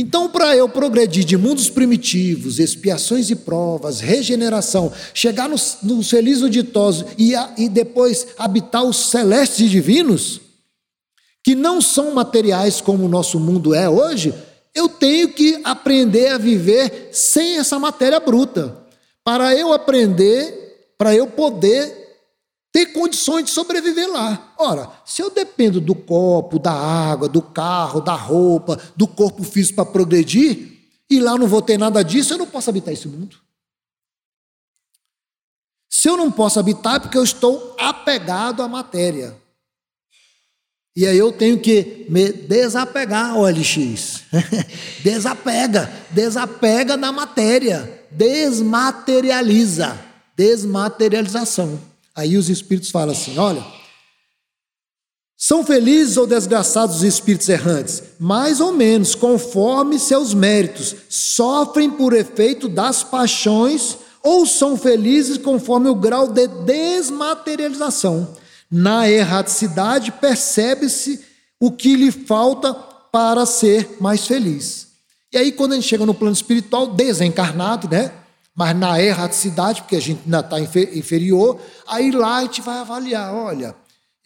Então, 0.00 0.30
para 0.30 0.56
eu 0.56 0.66
progredir 0.66 1.24
de 1.24 1.36
mundos 1.36 1.68
primitivos, 1.68 2.58
expiações 2.58 3.28
e 3.28 3.36
provas, 3.36 4.00
regeneração, 4.00 4.90
chegar 5.12 5.46
nos, 5.46 5.76
nos 5.82 6.08
felizes 6.08 6.48
ditosos 6.48 7.04
e, 7.18 7.34
e 7.58 7.68
depois 7.68 8.28
habitar 8.38 8.82
os 8.82 8.96
celestes 8.96 9.68
divinos, 9.68 10.40
que 11.44 11.54
não 11.54 11.82
são 11.82 12.14
materiais 12.14 12.80
como 12.80 13.04
o 13.04 13.10
nosso 13.10 13.38
mundo 13.38 13.74
é 13.74 13.90
hoje, 13.90 14.32
eu 14.74 14.88
tenho 14.88 15.34
que 15.34 15.60
aprender 15.64 16.28
a 16.28 16.38
viver 16.38 17.10
sem 17.12 17.58
essa 17.58 17.78
matéria 17.78 18.18
bruta. 18.18 18.74
Para 19.22 19.54
eu 19.54 19.70
aprender, 19.70 20.94
para 20.96 21.14
eu 21.14 21.26
poder 21.26 21.99
ter 22.72 22.86
condições 22.86 23.44
de 23.44 23.50
sobreviver 23.50 24.10
lá. 24.10 24.54
Ora, 24.58 24.90
se 25.04 25.22
eu 25.22 25.30
dependo 25.30 25.80
do 25.80 25.94
copo, 25.94 26.58
da 26.58 26.72
água, 26.72 27.28
do 27.28 27.42
carro, 27.42 28.00
da 28.00 28.14
roupa, 28.14 28.80
do 28.96 29.06
corpo 29.06 29.42
físico 29.42 29.76
para 29.76 29.92
progredir, 29.92 30.78
e 31.08 31.20
lá 31.20 31.36
não 31.36 31.48
vou 31.48 31.60
ter 31.60 31.76
nada 31.76 32.02
disso, 32.02 32.34
eu 32.34 32.38
não 32.38 32.46
posso 32.46 32.70
habitar 32.70 32.94
esse 32.94 33.08
mundo. 33.08 33.36
Se 35.90 36.08
eu 36.08 36.16
não 36.16 36.30
posso 36.30 36.60
habitar, 36.60 36.96
é 36.96 37.00
porque 37.00 37.18
eu 37.18 37.24
estou 37.24 37.74
apegado 37.78 38.62
à 38.62 38.68
matéria. 38.68 39.36
E 40.94 41.06
aí 41.06 41.18
eu 41.18 41.32
tenho 41.32 41.58
que 41.58 42.06
me 42.08 42.32
desapegar, 42.32 43.36
OLX. 43.36 44.22
Desapega, 45.02 45.92
desapega 46.10 46.96
da 46.96 47.10
matéria, 47.10 48.06
desmaterializa, 48.10 49.98
desmaterialização. 50.36 51.89
Aí 52.20 52.36
os 52.36 52.50
espíritos 52.50 52.90
falam 52.90 53.12
assim: 53.12 53.38
olha, 53.38 53.64
são 55.38 55.64
felizes 55.64 56.18
ou 56.18 56.26
desgraçados 56.26 56.96
os 56.96 57.02
espíritos 57.02 57.48
errantes? 57.48 58.02
Mais 58.18 58.60
ou 58.60 58.72
menos, 58.72 59.14
conforme 59.14 59.98
seus 59.98 60.34
méritos, 60.34 60.94
sofrem 61.08 61.90
por 61.90 62.12
efeito 62.12 62.68
das 62.68 63.02
paixões 63.02 63.96
ou 64.22 64.44
são 64.44 64.76
felizes 64.76 65.38
conforme 65.38 65.88
o 65.88 65.94
grau 65.94 66.28
de 66.28 66.46
desmaterialização. 66.46 68.36
Na 68.70 69.08
erraticidade, 69.08 70.12
percebe-se 70.12 71.24
o 71.58 71.72
que 71.72 71.96
lhe 71.96 72.12
falta 72.12 72.74
para 72.74 73.46
ser 73.46 73.96
mais 73.98 74.26
feliz. 74.26 74.88
E 75.32 75.38
aí, 75.38 75.52
quando 75.52 75.72
a 75.72 75.76
gente 75.76 75.88
chega 75.88 76.04
no 76.04 76.12
plano 76.12 76.34
espiritual, 76.34 76.88
desencarnado, 76.88 77.88
né? 77.88 78.12
Mas 78.60 78.76
na 78.76 79.02
erraticidade, 79.02 79.80
porque 79.80 79.96
a 79.96 80.00
gente 80.00 80.20
ainda 80.26 80.40
está 80.40 80.60
inferior, 80.60 81.58
aí 81.88 82.10
lá 82.10 82.36
a 82.36 82.42
gente 82.42 82.60
vai 82.60 82.76
avaliar: 82.76 83.34
olha, 83.34 83.74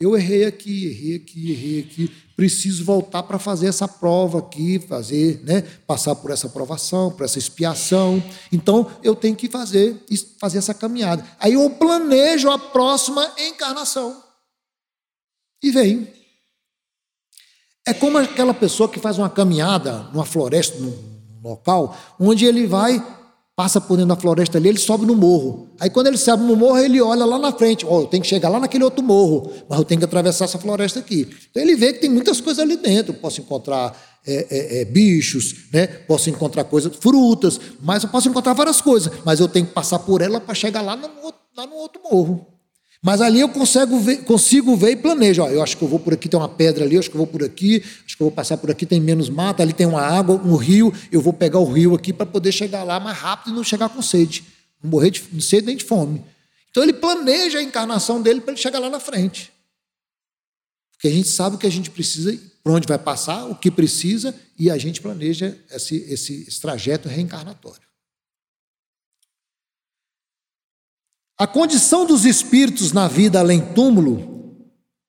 eu 0.00 0.16
errei 0.16 0.44
aqui, 0.44 0.86
errei 0.86 1.16
aqui, 1.18 1.52
errei 1.52 1.80
aqui, 1.82 2.12
preciso 2.34 2.84
voltar 2.84 3.22
para 3.22 3.38
fazer 3.38 3.68
essa 3.68 3.86
prova 3.86 4.40
aqui, 4.40 4.80
fazer, 4.80 5.40
né, 5.44 5.62
passar 5.86 6.16
por 6.16 6.32
essa 6.32 6.48
aprovação, 6.48 7.12
por 7.12 7.24
essa 7.24 7.38
expiação. 7.38 8.20
Então 8.50 8.90
eu 9.04 9.14
tenho 9.14 9.36
que 9.36 9.48
fazer, 9.48 10.04
fazer 10.40 10.58
essa 10.58 10.74
caminhada. 10.74 11.24
Aí 11.38 11.52
eu 11.52 11.70
planejo 11.70 12.50
a 12.50 12.58
próxima 12.58 13.32
encarnação. 13.38 14.20
E 15.62 15.70
vem. 15.70 16.12
É 17.86 17.94
como 17.94 18.18
aquela 18.18 18.52
pessoa 18.52 18.88
que 18.88 18.98
faz 18.98 19.16
uma 19.16 19.30
caminhada 19.30 20.10
numa 20.12 20.26
floresta, 20.26 20.76
num 20.80 20.92
local, 21.40 21.96
onde 22.18 22.44
ele 22.44 22.66
vai 22.66 23.00
passa 23.56 23.80
por 23.80 23.96
dentro 23.96 24.08
da 24.14 24.20
floresta 24.20 24.58
ali, 24.58 24.68
ele 24.68 24.78
sobe 24.78 25.06
no 25.06 25.14
morro. 25.14 25.68
Aí 25.78 25.88
quando 25.88 26.08
ele 26.08 26.16
sobe 26.16 26.42
no 26.42 26.56
morro, 26.56 26.78
ele 26.78 27.00
olha 27.00 27.24
lá 27.24 27.38
na 27.38 27.52
frente, 27.52 27.86
ó, 27.86 27.98
oh, 27.98 28.00
eu 28.02 28.06
tenho 28.06 28.22
que 28.22 28.28
chegar 28.28 28.48
lá 28.48 28.58
naquele 28.58 28.82
outro 28.82 29.02
morro, 29.02 29.50
mas 29.68 29.78
eu 29.78 29.84
tenho 29.84 30.00
que 30.00 30.04
atravessar 30.04 30.46
essa 30.46 30.58
floresta 30.58 30.98
aqui. 30.98 31.28
Então 31.50 31.62
ele 31.62 31.76
vê 31.76 31.92
que 31.92 32.00
tem 32.00 32.10
muitas 32.10 32.40
coisas 32.40 32.62
ali 32.62 32.76
dentro, 32.76 33.14
posso 33.14 33.40
encontrar 33.40 33.96
é, 34.26 34.46
é, 34.50 34.80
é, 34.80 34.84
bichos, 34.84 35.66
né? 35.72 35.86
posso 35.86 36.30
encontrar 36.30 36.64
coisas, 36.64 36.96
frutas, 36.96 37.60
mas 37.80 38.02
eu 38.02 38.08
posso 38.08 38.28
encontrar 38.28 38.54
várias 38.54 38.80
coisas, 38.80 39.12
mas 39.24 39.38
eu 39.38 39.46
tenho 39.46 39.66
que 39.66 39.72
passar 39.72 40.00
por 40.00 40.20
ela 40.20 40.40
para 40.40 40.54
chegar 40.54 40.80
lá 40.80 40.96
no, 40.96 41.08
lá 41.56 41.66
no 41.66 41.76
outro 41.76 42.02
morro. 42.02 42.53
Mas 43.04 43.20
ali 43.20 43.40
eu 43.40 43.50
consigo 43.50 44.00
ver, 44.00 44.24
consigo 44.24 44.74
ver 44.74 44.92
e 44.92 44.96
planejo. 44.96 45.42
Ó, 45.42 45.48
eu 45.50 45.62
acho 45.62 45.76
que 45.76 45.84
eu 45.84 45.88
vou 45.88 45.98
por 45.98 46.14
aqui, 46.14 46.26
tem 46.26 46.40
uma 46.40 46.48
pedra 46.48 46.86
ali, 46.86 46.94
eu 46.94 47.00
acho 47.00 47.10
que 47.10 47.14
eu 47.14 47.18
vou 47.18 47.26
por 47.26 47.44
aqui, 47.44 47.84
acho 48.02 48.16
que 48.16 48.22
eu 48.22 48.28
vou 48.28 48.30
passar 48.30 48.56
por 48.56 48.70
aqui, 48.70 48.86
tem 48.86 48.98
menos 48.98 49.28
mata, 49.28 49.62
ali 49.62 49.74
tem 49.74 49.86
uma 49.86 50.00
água, 50.00 50.36
um 50.36 50.56
rio, 50.56 50.90
eu 51.12 51.20
vou 51.20 51.34
pegar 51.34 51.58
o 51.58 51.70
rio 51.70 51.94
aqui 51.94 52.14
para 52.14 52.24
poder 52.24 52.50
chegar 52.50 52.82
lá 52.82 52.98
mais 52.98 53.18
rápido 53.18 53.52
e 53.52 53.54
não 53.54 53.62
chegar 53.62 53.90
com 53.90 54.00
sede. 54.00 54.42
Não 54.82 54.90
morrer 54.90 55.10
de, 55.10 55.20
de 55.20 55.42
sede 55.42 55.66
nem 55.66 55.76
de 55.76 55.84
fome. 55.84 56.24
Então 56.70 56.82
ele 56.82 56.94
planeja 56.94 57.58
a 57.58 57.62
encarnação 57.62 58.22
dele 58.22 58.40
para 58.40 58.52
ele 58.54 58.62
chegar 58.62 58.78
lá 58.78 58.88
na 58.88 58.98
frente. 58.98 59.52
Porque 60.92 61.08
a 61.08 61.10
gente 61.10 61.28
sabe 61.28 61.56
o 61.56 61.58
que 61.58 61.66
a 61.66 61.70
gente 61.70 61.90
precisa, 61.90 62.34
por 62.62 62.72
onde 62.72 62.88
vai 62.88 62.98
passar, 62.98 63.44
o 63.44 63.54
que 63.54 63.70
precisa, 63.70 64.34
e 64.58 64.70
a 64.70 64.78
gente 64.78 65.02
planeja 65.02 65.54
esse, 65.70 65.96
esse, 66.08 66.46
esse 66.48 66.58
trajeto 66.58 67.06
reencarnatório. 67.06 67.86
A 71.36 71.46
condição 71.46 72.06
dos 72.06 72.24
espíritos 72.24 72.92
na 72.92 73.08
vida 73.08 73.40
além 73.40 73.60
túmulo, 73.60 74.56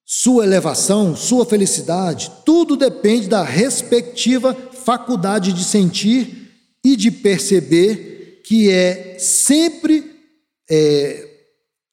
sua 0.03 0.43
elevação, 0.43 1.15
sua 1.15 1.45
felicidade, 1.45 2.32
tudo 2.43 2.76
depende 2.76 3.28
da 3.28 3.43
respectiva 3.43 4.55
faculdade 4.84 5.53
de 5.53 5.63
sentir 5.63 6.51
e 6.84 6.95
de 6.95 7.11
perceber 7.11 8.41
que 8.45 8.71
é 8.71 9.17
sempre 9.19 10.13
é, 10.69 11.30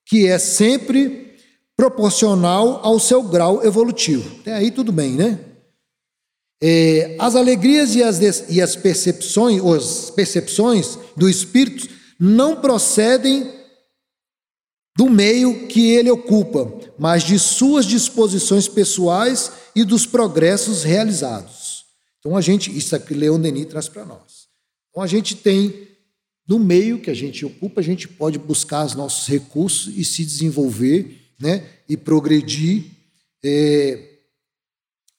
que 0.07 0.27
é 0.27 0.39
sempre 0.39 1.37
proporcional 1.77 2.81
ao 2.83 2.99
seu 2.99 3.23
grau 3.23 3.65
evolutivo. 3.65 4.39
Até 4.41 4.55
aí 4.55 4.71
tudo 4.71 4.93
bem, 4.93 5.13
né? 5.13 5.39
É, 6.63 7.17
as 7.19 7.35
alegrias 7.35 7.95
e 7.95 8.03
as, 8.03 8.49
e 8.49 8.63
as 8.63 8.77
percepções, 8.77 9.63
as 9.65 10.11
percepções 10.11 10.99
do 11.17 11.29
espírito 11.29 11.89
não 12.21 12.57
procedem 12.57 13.62
do 14.97 15.09
meio 15.09 15.67
que 15.67 15.91
ele 15.93 16.11
ocupa, 16.11 16.73
mas 16.99 17.23
de 17.23 17.39
suas 17.39 17.87
disposições 17.87 18.69
pessoais 18.69 19.53
e 19.75 19.85
dos 19.85 20.07
progressos 20.07 20.83
realizados. 20.83 21.85
Então 22.19 22.37
a 22.37 22.41
gente, 22.41 22.77
isso 22.77 22.95
aqui 22.95 23.15
Leon 23.15 23.41
Denis 23.41 23.67
traz 23.67 23.89
para 23.89 24.05
nós. 24.05 24.49
Então 24.91 25.03
a 25.03 25.07
gente 25.07 25.35
tem 25.35 25.89
no 26.47 26.59
meio 26.59 27.01
que 27.01 27.11
a 27.11 27.15
gente 27.15 27.45
ocupa, 27.45 27.81
a 27.81 27.85
gente 27.85 28.07
pode 28.07 28.39
buscar 28.39 28.85
os 28.85 28.95
nossos 28.95 29.27
recursos 29.27 29.97
e 29.97 30.05
se 30.05 30.25
desenvolver, 30.25 31.21
né, 31.41 31.67
e 31.89 31.97
progredir. 31.97 32.85
É, 33.45 34.11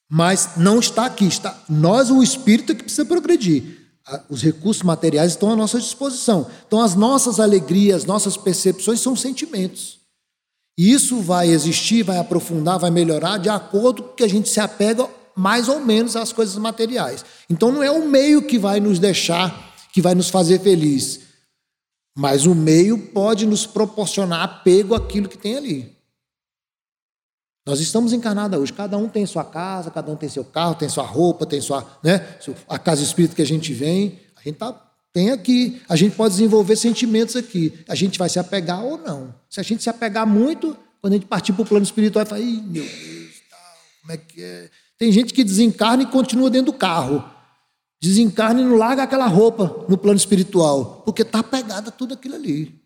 mas 0.09 0.57
não 0.57 0.80
está 0.80 1.05
aqui, 1.05 1.26
está 1.26 1.63
nós 1.67 2.11
o 2.11 2.21
espírito 2.21 2.76
que 2.76 2.84
precisa 2.84 3.05
progredir 3.05 3.82
os 4.30 4.41
recursos 4.41 4.84
materiais 4.84 5.32
estão 5.32 5.51
à 5.51 5.56
nossa 5.56 5.80
disposição. 5.80 6.47
Então, 6.68 6.82
as 6.82 6.95
nossas 6.95 7.39
alegrias, 7.39 8.06
nossas 8.06 8.36
percepções 8.36 8.99
são 8.99 9.16
sentimentos. 9.16 9.99
E 10.78 10.91
isso 10.91 11.22
vai 11.22 11.49
existir, 11.49 12.04
vai 12.04 12.18
aprofundar, 12.18 12.80
vai 12.80 12.91
melhorar 12.91 13.38
de 13.38 13.49
acordo 13.49 14.04
com 14.04 14.14
que 14.16 14.24
a 14.24 14.28
gente 14.28 14.49
se 14.49 14.60
apega 14.60 15.08
mais 15.36 15.70
ou 15.70 15.80
menos 15.80 16.16
às 16.16 16.34
coisas 16.34 16.58
materiais. 16.58 17.24
Então, 17.49 17.72
não 17.72 17.82
é 17.82 17.91
o 17.91 18.08
meio 18.08 18.41
que 18.41 18.58
vai 18.58 18.80
nos 18.80 18.99
deixar, 18.99 19.74
que 19.93 20.01
vai 20.01 20.16
nos 20.16 20.30
fazer 20.30 20.60
feliz, 20.60 21.22
mas 22.18 22.45
o 22.45 22.54
meio 22.54 22.97
pode 22.97 23.45
nos 23.45 23.66
proporcionar 23.66 24.43
apego 24.43 24.95
àquilo 24.95 25.30
que 25.30 25.38
tem 25.38 25.56
ali. 25.56 25.93
Nós 27.66 27.80
estamos 27.80 28.11
encarnados 28.11 28.59
hoje, 28.59 28.74
cada 28.74 28.97
um 28.97 29.07
tem 29.07 29.26
sua 29.26 29.45
casa, 29.45 29.89
cada 29.89 30.11
um 30.11 30.18
tem 30.18 30.28
seu 30.28 30.43
carro, 30.43 30.76
tem 30.76 30.89
sua 30.89 31.05
roupa, 31.05 31.45
tem 31.45 31.61
sua, 31.61 31.86
né, 32.03 32.38
a 32.68 32.78
casa 32.78 33.01
espírita 33.01 33.36
que 33.36 33.41
a 33.41 33.45
gente 33.45 33.74
vem. 33.74 34.20
A 34.36 34.41
gente 34.43 34.57
tá, 34.57 34.76
tem 35.14 35.32
aqui, 35.32 35.82
a 35.88 35.95
gente 35.95 36.16
pode 36.16 36.34
desenvolver 36.34 36.76
sentimentos 36.76 37.38
aqui. 37.38 37.74
A 37.88 37.95
gente 37.95 38.20
vai 38.20 38.28
se 38.28 38.38
apegar 38.38 38.84
ou 38.84 38.97
não. 38.97 39.34
Se 39.49 39.61
a 39.61 39.64
gente 39.64 39.82
se 39.82 39.89
apegar 39.89 40.28
muito, 40.28 40.76
quando 40.99 41.14
a 41.14 41.16
gente 41.16 41.26
partir 41.26 41.53
para 41.53 41.61
o 41.61 41.66
plano 41.66 41.84
espiritual, 41.84 42.26
vai 42.26 42.39
falar, 42.39 42.51
meu 42.51 42.84
Deus, 42.84 43.32
como 44.01 44.11
é 44.11 44.18
que 44.18 44.43
é? 44.43 44.70
Tem 44.97 45.09
gente 45.11 45.34
que 45.34 45.43
desencarna 45.43 46.03
e 46.03 46.05
continua 46.07 46.49
dentro 46.49 46.74
do 46.74 46.78
carro. 46.78 47.24
Desencarna 48.01 48.59
e 48.59 48.66
não 48.66 48.76
larga 48.76 49.03
aquela 49.03 49.28
roupa 49.28 49.86
no 49.88 49.97
plano 49.97 50.18
espiritual, 50.18 51.01
porque 51.05 51.22
está 51.22 51.39
apegada 51.39 51.88
a 51.88 51.91
tudo 51.91 52.14
aquilo 52.14 52.36
ali. 52.36 52.82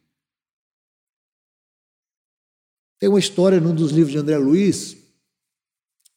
Tem 3.00 3.10
uma 3.10 3.20
história 3.20 3.60
num 3.60 3.76
dos 3.76 3.92
livros 3.92 4.12
de 4.12 4.18
André 4.18 4.38
Luiz, 4.38 4.98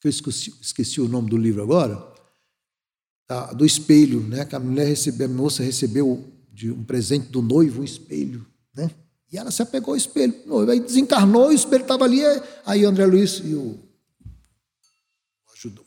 que 0.01 0.09
eu 0.09 0.11
esqueci, 0.11 0.55
esqueci 0.61 1.01
o 1.01 1.09
nome 1.09 1.29
do 1.29 1.37
livro 1.37 1.63
agora, 1.63 2.03
tá, 3.27 3.53
do 3.53 3.67
espelho, 3.67 4.21
né? 4.21 4.45
Que 4.45 4.57
a 4.57 4.61
mulher 4.61 4.87
recebeu, 4.87 5.27
a 5.27 5.31
moça 5.31 5.63
recebeu 5.63 6.25
de 6.51 6.71
um 6.71 6.83
presente 6.83 7.29
do 7.29 7.43
noivo 7.43 7.83
um 7.83 7.85
espelho, 7.85 8.47
né? 8.75 8.91
E 9.31 9.39
ela 9.39 9.51
se 9.51 9.63
apegou 9.63 9.93
ao 9.93 9.97
espelho, 9.97 10.35
noivo, 10.47 10.71
aí 10.71 10.81
desencarnou, 10.81 11.49
o 11.49 11.53
espelho 11.53 11.83
estava 11.83 12.05
ali, 12.05 12.21
aí 12.65 12.85
André 12.85 13.07
Luiz 13.07 13.41
e 13.45 13.55
o, 13.55 13.79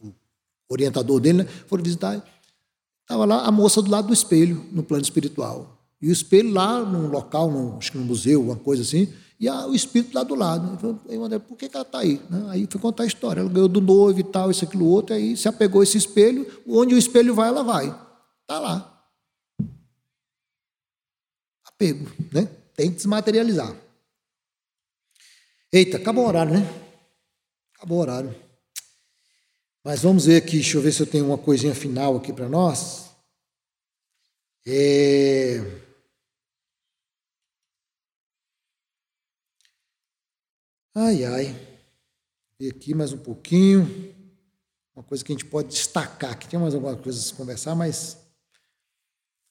o 0.02 0.14
orientador 0.70 1.20
dele 1.20 1.40
né, 1.40 1.46
foram 1.68 1.84
visitar. 1.84 2.24
Estava 3.02 3.26
lá 3.26 3.46
a 3.46 3.52
moça 3.52 3.82
do 3.82 3.92
lado 3.92 4.08
do 4.08 4.14
espelho, 4.14 4.66
no 4.72 4.84
plano 4.84 5.04
espiritual. 5.04 5.84
E 6.02 6.08
o 6.08 6.12
espelho 6.12 6.52
lá 6.52 6.84
num 6.84 7.08
local, 7.08 7.52
num, 7.52 7.78
acho 7.78 7.92
que 7.92 7.98
num 7.98 8.06
museu, 8.06 8.42
uma 8.42 8.56
coisa 8.56 8.82
assim, 8.82 9.12
e 9.44 9.50
a, 9.50 9.68
o 9.68 9.76
espírito 9.76 10.16
lá 10.16 10.24
do 10.24 10.36
lado. 10.36 11.02
Aí 11.10 11.18
o 11.18 11.24
André, 11.26 11.38
por 11.38 11.58
que, 11.58 11.68
que 11.68 11.76
ela 11.76 11.86
está 11.86 12.00
aí? 12.00 12.22
Aí 12.48 12.66
foi 12.72 12.80
contar 12.80 13.04
a 13.04 13.06
história. 13.06 13.42
Ela 13.42 13.50
ganhou 13.50 13.68
do 13.68 13.82
noivo 13.82 14.18
e 14.18 14.24
tal, 14.24 14.50
isso, 14.50 14.64
aquilo, 14.64 14.86
outro, 14.86 15.14
aí 15.14 15.36
se 15.36 15.50
apegou 15.50 15.84
esse 15.84 15.98
espelho, 15.98 16.48
onde 16.66 16.96
o 16.96 16.98
espelho 16.98 17.36
vai, 17.36 17.50
ela 17.50 17.62
vai. 17.62 17.88
Está 17.88 18.58
lá. 18.58 19.06
Apego, 21.66 22.10
né? 22.32 22.46
Tem 22.74 22.90
que 22.90 22.96
desmaterializar. 22.96 23.76
Eita, 25.74 25.98
acabou 25.98 26.24
o 26.24 26.28
horário, 26.30 26.54
né? 26.54 26.62
Acabou 27.76 27.98
o 27.98 28.02
horário. 28.02 28.34
Mas 29.84 30.02
vamos 30.02 30.26
ver 30.26 30.38
aqui, 30.38 30.54
deixa 30.54 30.78
eu 30.78 30.82
ver 30.82 30.94
se 30.94 31.02
eu 31.02 31.08
tenho 31.08 31.26
uma 31.26 31.38
coisinha 31.38 31.76
final 31.76 32.16
aqui 32.16 32.32
para 32.32 32.48
nós. 32.48 33.10
É... 34.66 35.83
Ai, 40.96 41.24
ai. 41.26 41.56
Ver 42.60 42.70
aqui 42.70 42.94
mais 42.94 43.12
um 43.12 43.18
pouquinho. 43.18 44.14
Uma 44.96 45.04
coisa 45.04 45.24
que 45.24 45.32
a 45.32 45.36
gente 45.36 45.46
pode 45.46 45.70
destacar, 45.70 46.38
que 46.38 46.48
tem 46.48 46.60
mais 46.60 46.76
alguma 46.76 46.96
coisa 46.96 47.18
a 47.18 47.22
se 47.22 47.34
conversar, 47.34 47.74
mas 47.74 48.18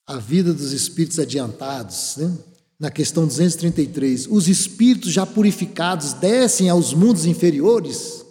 a 0.06 0.18
vida 0.18 0.54
dos 0.54 0.72
espíritos 0.72 1.18
adiantados, 1.18 2.16
né? 2.16 2.38
na 2.78 2.90
questão 2.90 3.26
233, 3.26 4.28
os 4.28 4.48
espíritos 4.48 5.12
já 5.12 5.26
purificados 5.26 6.12
descem 6.14 6.68
aos 6.68 6.94
mundos 6.94 7.26
inferiores? 7.26 8.24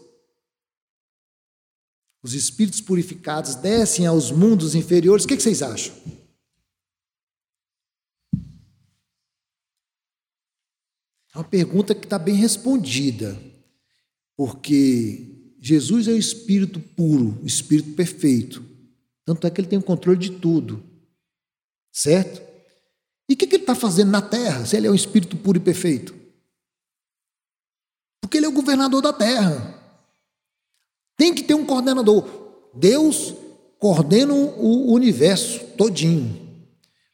Os 2.23 2.33
espíritos 2.33 2.79
purificados 2.79 3.55
descem 3.55 4.05
aos 4.05 4.31
mundos 4.31 4.73
inferiores? 4.73 5.25
O 5.25 5.27
que, 5.27 5.39
vocês 5.39 5.61
acham? 5.61 5.93
É 11.33 11.37
uma 11.37 11.43
pergunta 11.43 11.95
que 11.95 12.05
está 12.05 12.19
bem 12.19 12.35
respondida, 12.35 13.41
porque 14.35 15.55
Jesus 15.59 16.07
é 16.07 16.11
o 16.11 16.17
Espírito 16.17 16.79
puro, 16.79 17.39
o 17.41 17.45
Espírito 17.45 17.93
perfeito. 17.93 18.65
Tanto 19.23 19.47
é 19.47 19.49
que 19.49 19.61
ele 19.61 19.67
tem 19.67 19.79
o 19.79 19.83
controle 19.83 20.19
de 20.19 20.31
tudo, 20.31 20.83
certo? 21.91 22.41
E 23.29 23.33
o 23.33 23.37
que, 23.37 23.47
que 23.47 23.55
ele 23.55 23.63
está 23.63 23.75
fazendo 23.75 24.11
na 24.11 24.21
terra, 24.21 24.65
se 24.65 24.75
ele 24.75 24.87
é 24.87 24.91
um 24.91 24.95
Espírito 24.95 25.37
puro 25.37 25.57
e 25.57 25.61
perfeito? 25.61 26.13
Porque 28.19 28.37
ele 28.37 28.45
é 28.45 28.49
o 28.49 28.53
governador 28.53 29.01
da 29.01 29.13
terra. 29.13 29.79
Tem 31.15 31.33
que 31.33 31.43
ter 31.43 31.53
um 31.53 31.65
coordenador. 31.65 32.25
Deus 32.73 33.33
coordena 33.77 34.33
o 34.33 34.91
universo 34.91 35.65
todinho. 35.77 36.40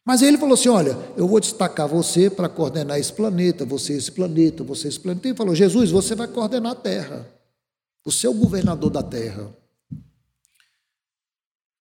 Mas 0.07 0.21
ele 0.21 0.37
falou 0.37 0.53
assim: 0.53 0.69
olha, 0.69 0.97
eu 1.17 1.27
vou 1.27 1.37
destacar 1.37 1.85
você 1.85 2.29
para 2.29 2.47
coordenar 2.47 2.97
esse 2.97 3.11
planeta, 3.11 3.65
você 3.65 3.91
esse 3.91 4.09
planeta, 4.09 4.63
você 4.63 4.87
esse 4.87 4.97
planeta. 4.97 5.27
Ele 5.27 5.35
falou: 5.35 5.53
Jesus, 5.53 5.91
você 5.91 6.15
vai 6.15 6.29
coordenar 6.29 6.71
a 6.71 6.75
terra. 6.75 7.27
Você 8.05 8.25
é 8.25 8.29
o 8.29 8.33
governador 8.33 8.89
da 8.89 9.03
terra. 9.03 9.53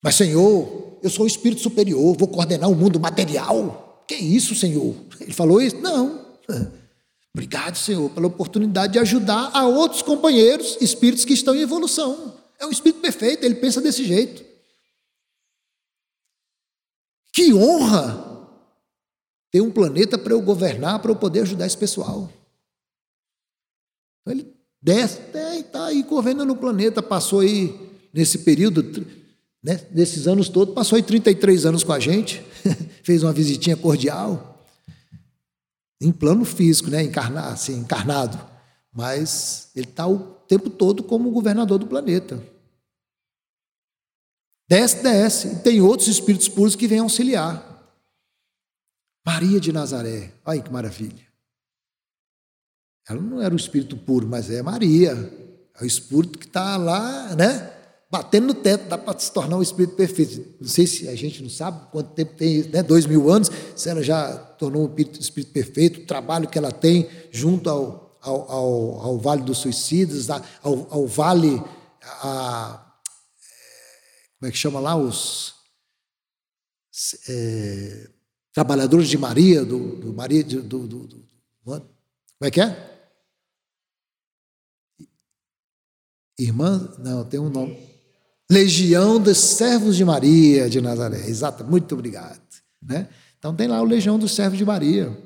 Mas, 0.02 0.16
Senhor, 0.16 0.98
eu 1.04 1.08
sou 1.08 1.22
o 1.22 1.28
espírito 1.28 1.62
superior, 1.62 2.16
vou 2.18 2.26
coordenar 2.26 2.68
o 2.68 2.74
mundo 2.74 2.98
material. 2.98 4.02
Que 4.08 4.16
isso, 4.16 4.56
Senhor? 4.56 4.96
Ele 5.20 5.32
falou 5.32 5.62
isso? 5.62 5.76
Não. 5.76 6.26
Obrigado, 7.32 7.76
Senhor, 7.76 8.10
pela 8.10 8.26
oportunidade 8.26 8.94
de 8.94 8.98
ajudar 8.98 9.52
a 9.52 9.68
outros 9.68 10.02
companheiros, 10.02 10.76
espíritos 10.80 11.24
que 11.24 11.32
estão 11.32 11.54
em 11.54 11.60
evolução. 11.60 12.34
É 12.58 12.66
um 12.66 12.70
espírito 12.70 13.00
perfeito, 13.00 13.44
ele 13.44 13.54
pensa 13.54 13.80
desse 13.80 14.04
jeito. 14.04 14.44
Que 17.36 17.52
honra 17.52 18.48
ter 19.52 19.60
um 19.60 19.70
planeta 19.70 20.16
para 20.16 20.32
eu 20.32 20.40
governar, 20.40 21.00
para 21.00 21.10
eu 21.10 21.16
poder 21.16 21.40
ajudar 21.40 21.66
esse 21.66 21.76
pessoal. 21.76 22.32
Então 24.22 24.32
ele 24.32 24.54
desce, 24.80 25.20
está 25.58 25.84
aí 25.84 26.02
governando 26.02 26.52
o 26.52 26.56
planeta, 26.56 27.02
passou 27.02 27.40
aí 27.40 27.78
nesse 28.10 28.38
período, 28.38 29.06
né, 29.62 29.86
nesses 29.90 30.26
anos 30.26 30.48
todos, 30.48 30.74
passou 30.74 30.96
aí 30.96 31.02
33 31.02 31.66
anos 31.66 31.84
com 31.84 31.92
a 31.92 32.00
gente, 32.00 32.42
fez 33.04 33.22
uma 33.22 33.34
visitinha 33.34 33.76
cordial 33.76 34.66
em 36.00 36.10
plano 36.10 36.42
físico, 36.46 36.88
né, 36.88 37.06
assim, 37.52 37.80
encarnado, 37.80 38.40
mas 38.90 39.68
ele 39.76 39.88
está 39.88 40.06
o 40.06 40.20
tempo 40.48 40.70
todo 40.70 41.02
como 41.02 41.30
governador 41.30 41.78
do 41.78 41.86
planeta. 41.86 42.42
Desce, 44.68 45.02
desce. 45.02 45.48
E 45.48 45.56
tem 45.56 45.80
outros 45.80 46.08
espíritos 46.08 46.48
puros 46.48 46.76
que 46.76 46.88
vêm 46.88 46.98
auxiliar. 46.98 47.74
Maria 49.24 49.60
de 49.60 49.72
Nazaré, 49.72 50.32
olha 50.44 50.62
que 50.62 50.72
maravilha. 50.72 51.26
Ela 53.08 53.20
não 53.20 53.40
era 53.40 53.54
o 53.54 53.56
espírito 53.56 53.96
puro, 53.96 54.26
mas 54.26 54.50
é 54.50 54.62
Maria. 54.62 55.12
É 55.78 55.82
o 55.82 55.86
espírito 55.86 56.38
que 56.38 56.46
está 56.46 56.76
lá, 56.76 57.34
né? 57.36 57.72
batendo 58.10 58.46
no 58.48 58.54
teto, 58.54 58.88
dá 58.88 58.96
para 58.96 59.18
se 59.18 59.32
tornar 59.32 59.56
um 59.56 59.62
espírito 59.62 59.96
perfeito. 59.96 60.42
Não 60.60 60.68
sei 60.68 60.86
se 60.86 61.08
a 61.08 61.14
gente 61.14 61.42
não 61.42 61.50
sabe 61.50 61.80
quanto 61.90 62.10
tempo 62.10 62.34
tem, 62.34 62.62
né, 62.68 62.82
dois 62.82 63.04
mil 63.04 63.30
anos, 63.30 63.50
se 63.74 63.88
ela 63.88 64.02
já 64.02 64.32
tornou 64.36 64.84
um 64.84 64.86
espírito, 64.86 65.20
espírito 65.20 65.52
perfeito, 65.52 66.00
o 66.00 66.06
trabalho 66.06 66.48
que 66.48 66.56
ela 66.56 66.72
tem 66.72 67.08
junto 67.30 67.68
ao, 67.68 68.16
ao, 68.22 68.50
ao, 68.50 69.00
ao 69.02 69.18
Vale 69.18 69.42
dos 69.42 69.58
Suicidas, 69.58 70.30
ao, 70.30 70.86
ao 70.90 71.06
Vale, 71.06 71.62
a, 72.22 72.85
como 74.46 74.48
é 74.48 74.52
que 74.52 74.58
chama 74.58 74.78
lá, 74.78 74.94
os 74.94 75.54
é, 77.28 78.08
trabalhadores 78.52 79.08
de 79.08 79.18
Maria, 79.18 79.64
do, 79.64 79.96
do 79.96 80.14
Maria, 80.14 80.44
do, 80.44 80.62
do, 80.62 80.86
do, 80.86 81.26
como 81.64 81.82
é 82.42 82.50
que 82.50 82.60
é? 82.60 83.10
Irmã, 86.38 86.94
não, 86.98 87.24
tem 87.24 87.40
um 87.40 87.48
nome. 87.48 87.76
Legião 88.48 89.20
dos 89.20 89.38
Servos 89.38 89.96
de 89.96 90.04
Maria 90.04 90.70
de 90.70 90.80
Nazaré. 90.80 91.26
Exato, 91.26 91.64
muito 91.64 91.92
obrigado. 91.94 92.40
Né? 92.80 93.08
Então 93.38 93.56
tem 93.56 93.66
lá 93.66 93.80
o 93.82 93.84
Legião 93.84 94.16
dos 94.16 94.32
Servos 94.32 94.58
de 94.58 94.64
Maria. 94.64 95.16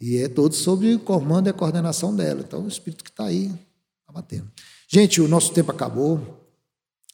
E 0.00 0.18
é 0.18 0.28
todo 0.28 0.54
sob 0.54 0.94
o 0.94 1.00
comando 1.00 1.48
e 1.48 1.50
a 1.50 1.54
coordenação 1.54 2.14
dela. 2.14 2.44
Então 2.46 2.64
o 2.64 2.68
Espírito 2.68 3.02
que 3.02 3.10
está 3.10 3.24
aí, 3.24 3.46
está 3.46 4.12
batendo. 4.12 4.48
Gente, 4.86 5.20
o 5.20 5.26
nosso 5.26 5.52
tempo 5.52 5.72
acabou. 5.72 6.41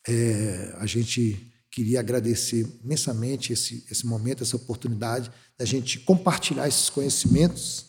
É, 0.06 0.74
a 0.78 0.86
gente 0.86 1.52
queria 1.70 2.00
agradecer 2.00 2.66
imensamente 2.84 3.52
esse, 3.52 3.84
esse 3.90 4.06
momento, 4.06 4.42
essa 4.42 4.56
oportunidade 4.56 5.30
da 5.58 5.64
gente 5.64 6.00
compartilhar 6.00 6.66
esses 6.66 6.88
conhecimentos 6.88 7.86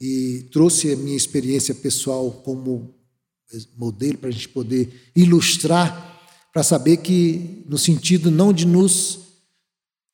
e 0.00 0.48
trouxe 0.52 0.92
a 0.92 0.96
minha 0.96 1.16
experiência 1.16 1.74
pessoal 1.74 2.30
como 2.44 2.94
modelo 3.76 4.18
para 4.18 4.28
a 4.28 4.32
gente 4.32 4.48
poder 4.48 5.12
ilustrar 5.14 6.10
para 6.52 6.62
saber 6.62 6.98
que, 6.98 7.64
no 7.66 7.78
sentido 7.78 8.30
não 8.30 8.52
de 8.52 8.66
nos, 8.66 9.20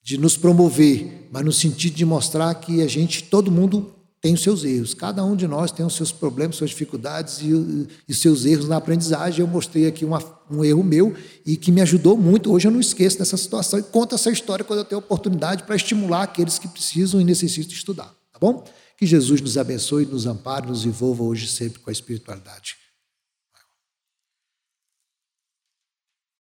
de 0.02 0.16
nos 0.16 0.36
promover, 0.36 1.28
mas 1.32 1.44
no 1.44 1.52
sentido 1.52 1.96
de 1.96 2.04
mostrar 2.04 2.54
que 2.54 2.80
a 2.80 2.86
gente, 2.86 3.24
todo 3.24 3.50
mundo 3.50 3.92
tem 4.20 4.34
os 4.34 4.42
seus 4.42 4.64
erros. 4.64 4.94
Cada 4.94 5.24
um 5.24 5.36
de 5.36 5.46
nós 5.46 5.70
tem 5.70 5.84
os 5.84 5.94
seus 5.94 6.10
problemas, 6.10 6.56
suas 6.56 6.70
dificuldades 6.70 7.40
e, 7.40 7.88
e 8.08 8.14
seus 8.14 8.44
erros 8.44 8.68
na 8.68 8.76
aprendizagem. 8.76 9.40
Eu 9.40 9.46
mostrei 9.46 9.86
aqui 9.86 10.04
uma, 10.04 10.22
um 10.50 10.64
erro 10.64 10.82
meu 10.82 11.14
e 11.46 11.56
que 11.56 11.70
me 11.70 11.80
ajudou 11.80 12.16
muito. 12.16 12.52
Hoje 12.52 12.66
eu 12.66 12.72
não 12.72 12.80
esqueço 12.80 13.18
dessa 13.18 13.36
situação 13.36 13.78
e 13.78 13.82
conto 13.82 14.14
essa 14.14 14.30
história 14.30 14.64
quando 14.64 14.80
eu 14.80 14.84
tenho 14.84 14.98
oportunidade 14.98 15.62
para 15.62 15.76
estimular 15.76 16.22
aqueles 16.24 16.58
que 16.58 16.66
precisam 16.68 17.20
e 17.20 17.24
necessitam 17.24 17.72
estudar. 17.72 18.12
Tá 18.32 18.38
bom? 18.40 18.64
Que 18.96 19.06
Jesus 19.06 19.40
nos 19.40 19.56
abençoe, 19.56 20.04
nos 20.04 20.26
ampare, 20.26 20.66
nos 20.66 20.84
envolva 20.84 21.22
hoje 21.22 21.46
sempre 21.46 21.78
com 21.78 21.88
a 21.88 21.92
espiritualidade. 21.92 22.76